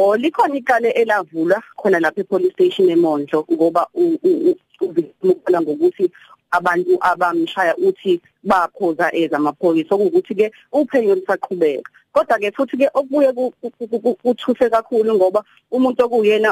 O 0.00 0.16
likhona 0.16 0.56
iqale 0.56 0.90
elavulwa 0.90 1.62
khona 1.76 2.00
lapha 2.00 2.20
e-police 2.20 2.52
station 2.54 2.88
eMondlo 2.90 3.44
ngoba 3.52 3.86
ukubona 3.94 5.60
ngokuthi 5.60 6.10
abantu 6.50 6.96
abamshaya 7.00 7.76
uthi 7.76 8.20
baphoza 8.42 9.06
ezamaphoyisa 9.14 9.94
okuwukuthi 9.94 10.34
ke 10.34 10.46
uphenyo 10.72 11.14
lisaqhubeka 11.14 11.90
kodwa 12.12 12.38
ke 12.38 12.50
futhi 12.56 12.76
ke 12.80 12.86
okubuye 12.94 13.32
ku- 13.32 13.52
ku- 13.60 13.70
ku- 13.70 14.00
ku- 14.00 14.18
kuthuse 14.22 14.70
kakhulu 14.70 15.14
ngoba 15.14 15.44
umuntu 15.70 16.00
okuyena 16.04 16.50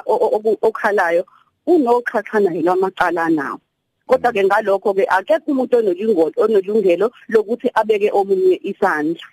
okhalayo 0.62 1.24
unoqhaqhana 1.66 2.50
lwamacala 2.54 3.28
nawo. 3.28 3.60
Kodwa 4.06 4.32
ke 4.32 4.44
ngalokho 4.44 4.94
ke 4.94 5.04
akekho 5.08 5.50
umuntu 5.52 5.76
onolungelo 5.76 6.32
onolungelo 6.36 7.10
lokuthi 7.28 7.68
abeke 7.74 8.08
omunye 8.12 8.60
isandla. 8.62 9.26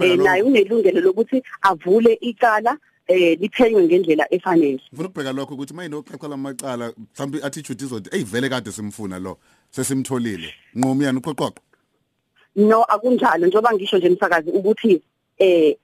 Eh 0.00 0.16
naye 0.16 0.42
unelungelo 0.42 1.00
lokuthi 1.00 1.42
avule 1.62 2.12
icala 2.20 2.78
eh 3.08 3.38
liphenywe 3.40 3.82
ngendlela 3.84 4.26
efanele. 4.30 4.80
Ngifuna 4.92 5.08
ukubheka 5.08 5.32
lokho 5.32 5.54
ukuthi 5.54 5.74
mayino 5.74 6.02
qhaqhala 6.02 6.34
amacala 6.34 6.92
mhlawumbe 7.14 7.42
attitude 7.44 7.84
izodi 7.84 8.10
hey 8.10 8.24
vele 8.24 8.48
kade 8.48 8.72
simfuna 8.72 9.18
lo 9.18 9.38
sesimtholile. 9.70 10.48
Nqomi 10.74 11.04
yana 11.04 11.18
uqhoqhoqo. 11.20 11.60
no 12.56 12.82
akunjalo 12.84 13.46
njengoba 13.46 13.72
ngisho 13.72 13.98
nje 13.98 14.08
umsakazi 14.08 14.50
ukuthi 14.50 15.02
eh 15.38 15.76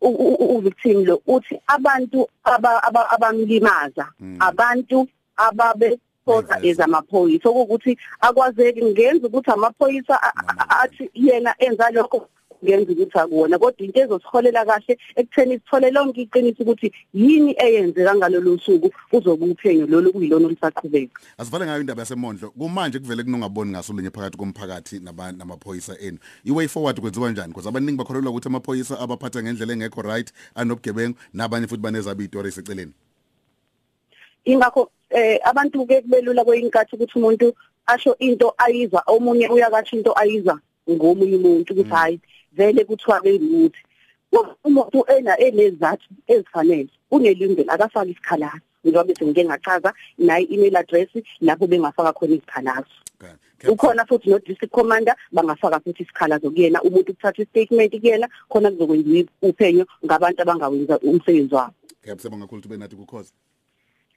u- 0.00 0.08
u- 0.08 0.34
u- 0.34 0.56
uvictim 0.58 1.04
lo 1.04 1.22
uthi 1.26 1.54
abantu 1.66 2.26
aba- 2.44 2.82
aba- 2.82 3.10
abamlimaza 3.10 4.10
abantu 4.40 5.08
ababe 5.36 5.98
phosa 6.24 6.58
ezamaphoyisa. 6.62 7.48
Okuthi 7.48 7.96
akwazeki 8.20 8.84
ngenza 8.84 9.26
ukuthi 9.26 9.50
amaphoyisa 9.50 10.14
a- 10.22 10.34
a- 10.36 10.82
athi 10.82 11.10
yena 11.14 11.54
enza 11.58 11.90
lokho. 11.90 12.28
Ngenza 12.64 12.92
ukuthi 12.92 13.18
akuwona 13.18 13.58
kodwa 13.58 13.86
into 13.86 14.00
ezosiholela 14.00 14.64
kahle 14.64 14.98
ekutheni 15.16 15.54
sithole 15.58 15.90
lonke 15.90 16.22
iqiniso 16.22 16.62
ukuthi 16.62 16.92
yini 17.14 17.56
eyenzeka 17.58 18.14
ngalolu 18.14 18.58
suku 18.58 18.90
kuzobe 19.10 19.44
uphenyo 19.44 19.86
lolu 19.86 20.12
kuyilona 20.12 20.46
olusaqhubeka 20.46 21.20
Asivale 21.38 21.66
ngayo 21.66 21.80
indaba 21.80 22.02
yasemondlo. 22.02 22.50
Kumanje 22.50 22.98
kuvele 22.98 23.22
kunongaboni 23.24 23.70
ngasolinye 23.70 24.10
phakathi 24.10 24.36
komphakathi 24.38 25.00
nabantu 25.00 25.38
namaphoyisa 25.38 25.98
enu. 25.98 26.18
iway 26.44 26.68
forward 26.68 27.00
kwenziwa 27.00 27.26
kanjani 27.26 27.48
because 27.48 27.68
abaningi 27.68 27.98
bakholelwa 27.98 28.30
ukuthi 28.30 28.48
amaphoyisa 28.48 29.00
abaphatha 29.00 29.42
ngendlela 29.42 29.72
engekho 29.72 30.02
right 30.02 30.32
anobugebengu 30.54 31.16
nabanye 31.34 31.66
futhi 31.66 31.82
banezabi 31.82 32.24
itori 32.24 32.48
eseceleni. 32.48 32.92
ingakho 34.44 34.90
eh 35.10 35.38
abantu 35.44 35.86
ke 35.86 36.02
kubelula 36.02 36.44
kweyinkathi 36.44 36.96
ukuthi 36.96 37.18
umuntu 37.18 37.54
asho 37.86 38.16
into 38.18 38.54
ayizwa 38.58 39.02
omunye 39.06 39.48
uyakasho 39.48 39.96
into 39.96 40.12
ayizwa 40.18 40.60
ngomunye 40.90 41.36
umuntu 41.36 41.72
ukuthi 41.72 41.90
hayi 41.90 42.20
vele 42.56 42.84
kuthiwa 42.84 43.20
bengukuthi 43.20 43.82
umuntu 44.64 45.04
ena 45.16 45.38
enezathu 45.40 46.08
ezifanele 46.26 46.88
unelungelo 47.10 47.72
akafaka 47.72 48.10
isikhalazo. 48.10 48.64
Njengoba 48.84 49.04
bese 49.04 49.24
ngike 49.26 49.44
ngachaza 49.44 49.94
nayi 50.18 50.48
email 50.54 50.76
address 50.76 51.08
lapho 51.40 51.66
bengafaka 51.66 52.12
khona 52.12 52.34
isikhalazo 52.34 52.96
ukhona 53.68 54.06
futhi 54.06 54.30
no 54.30 54.38
district 54.38 54.72
commander 54.72 55.14
bangafaka 55.32 55.80
futhi 55.80 56.02
isikhalazo 56.02 56.50
kuyena 56.50 56.82
umuntu 56.82 57.12
ukuthatha 57.12 57.42
istatement 57.42 58.00
kuyena 58.00 58.28
khona 58.48 58.70
kuzokwenziwa 58.70 59.28
uphenyo 59.42 59.86
ngabantu 60.04 60.42
abangawenza 60.42 60.98
umsebenzi 60.98 61.54
wabo. 61.54 61.74
Cap 62.04 62.18
sebonga 62.18 62.44
kakhulu 62.44 62.62
tube 62.62 62.76
nathi 62.76 62.96
kukhoza. 62.96 63.32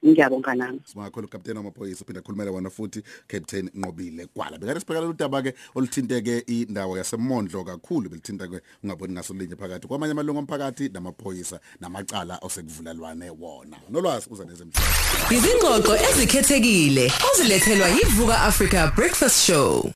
Ngiyabonga 0.04 0.54
nami 0.54 0.80
Sibonga 0.84 1.10
kakhulu 1.10 1.28
captain 1.28 1.56
wamaphoyisa 1.56 2.04
uphinda 2.04 2.22
khulumela 2.22 2.50
wona 2.50 2.70
futhi 2.70 3.02
captain 3.28 3.70
Nqobile 3.74 4.28
Gwala. 4.34 4.58
Bekade 4.58 4.80
sibhekala 4.80 5.08
udaba 5.08 5.42
ke 5.42 5.54
oluthinteke 5.74 6.44
indawo 6.46 6.98
yasemondlo 6.98 7.64
kakhulu 7.64 8.10
belithinta 8.10 8.48
ke 8.48 8.60
ungaboni 8.84 9.12
ngasolinye 9.12 9.56
phakathi 9.56 9.86
kwamanye 9.86 10.12
amalungu 10.12 10.38
omphakathi 10.38 10.88
namaphoyisa 10.88 11.60
namacala 11.80 12.38
osekuvulelwane 12.42 13.30
wona. 13.30 13.76
Nolwazi 13.90 14.28
uza 14.30 14.44
nezemhlaba. 14.44 14.86
Izingxoxo 15.30 15.96
ezikhethekile 15.96 17.12
ozilethelwa 17.32 17.88
yivuka 17.88 18.42
Africa 18.42 18.92
Breakfast 18.96 19.46
Show 19.46 19.92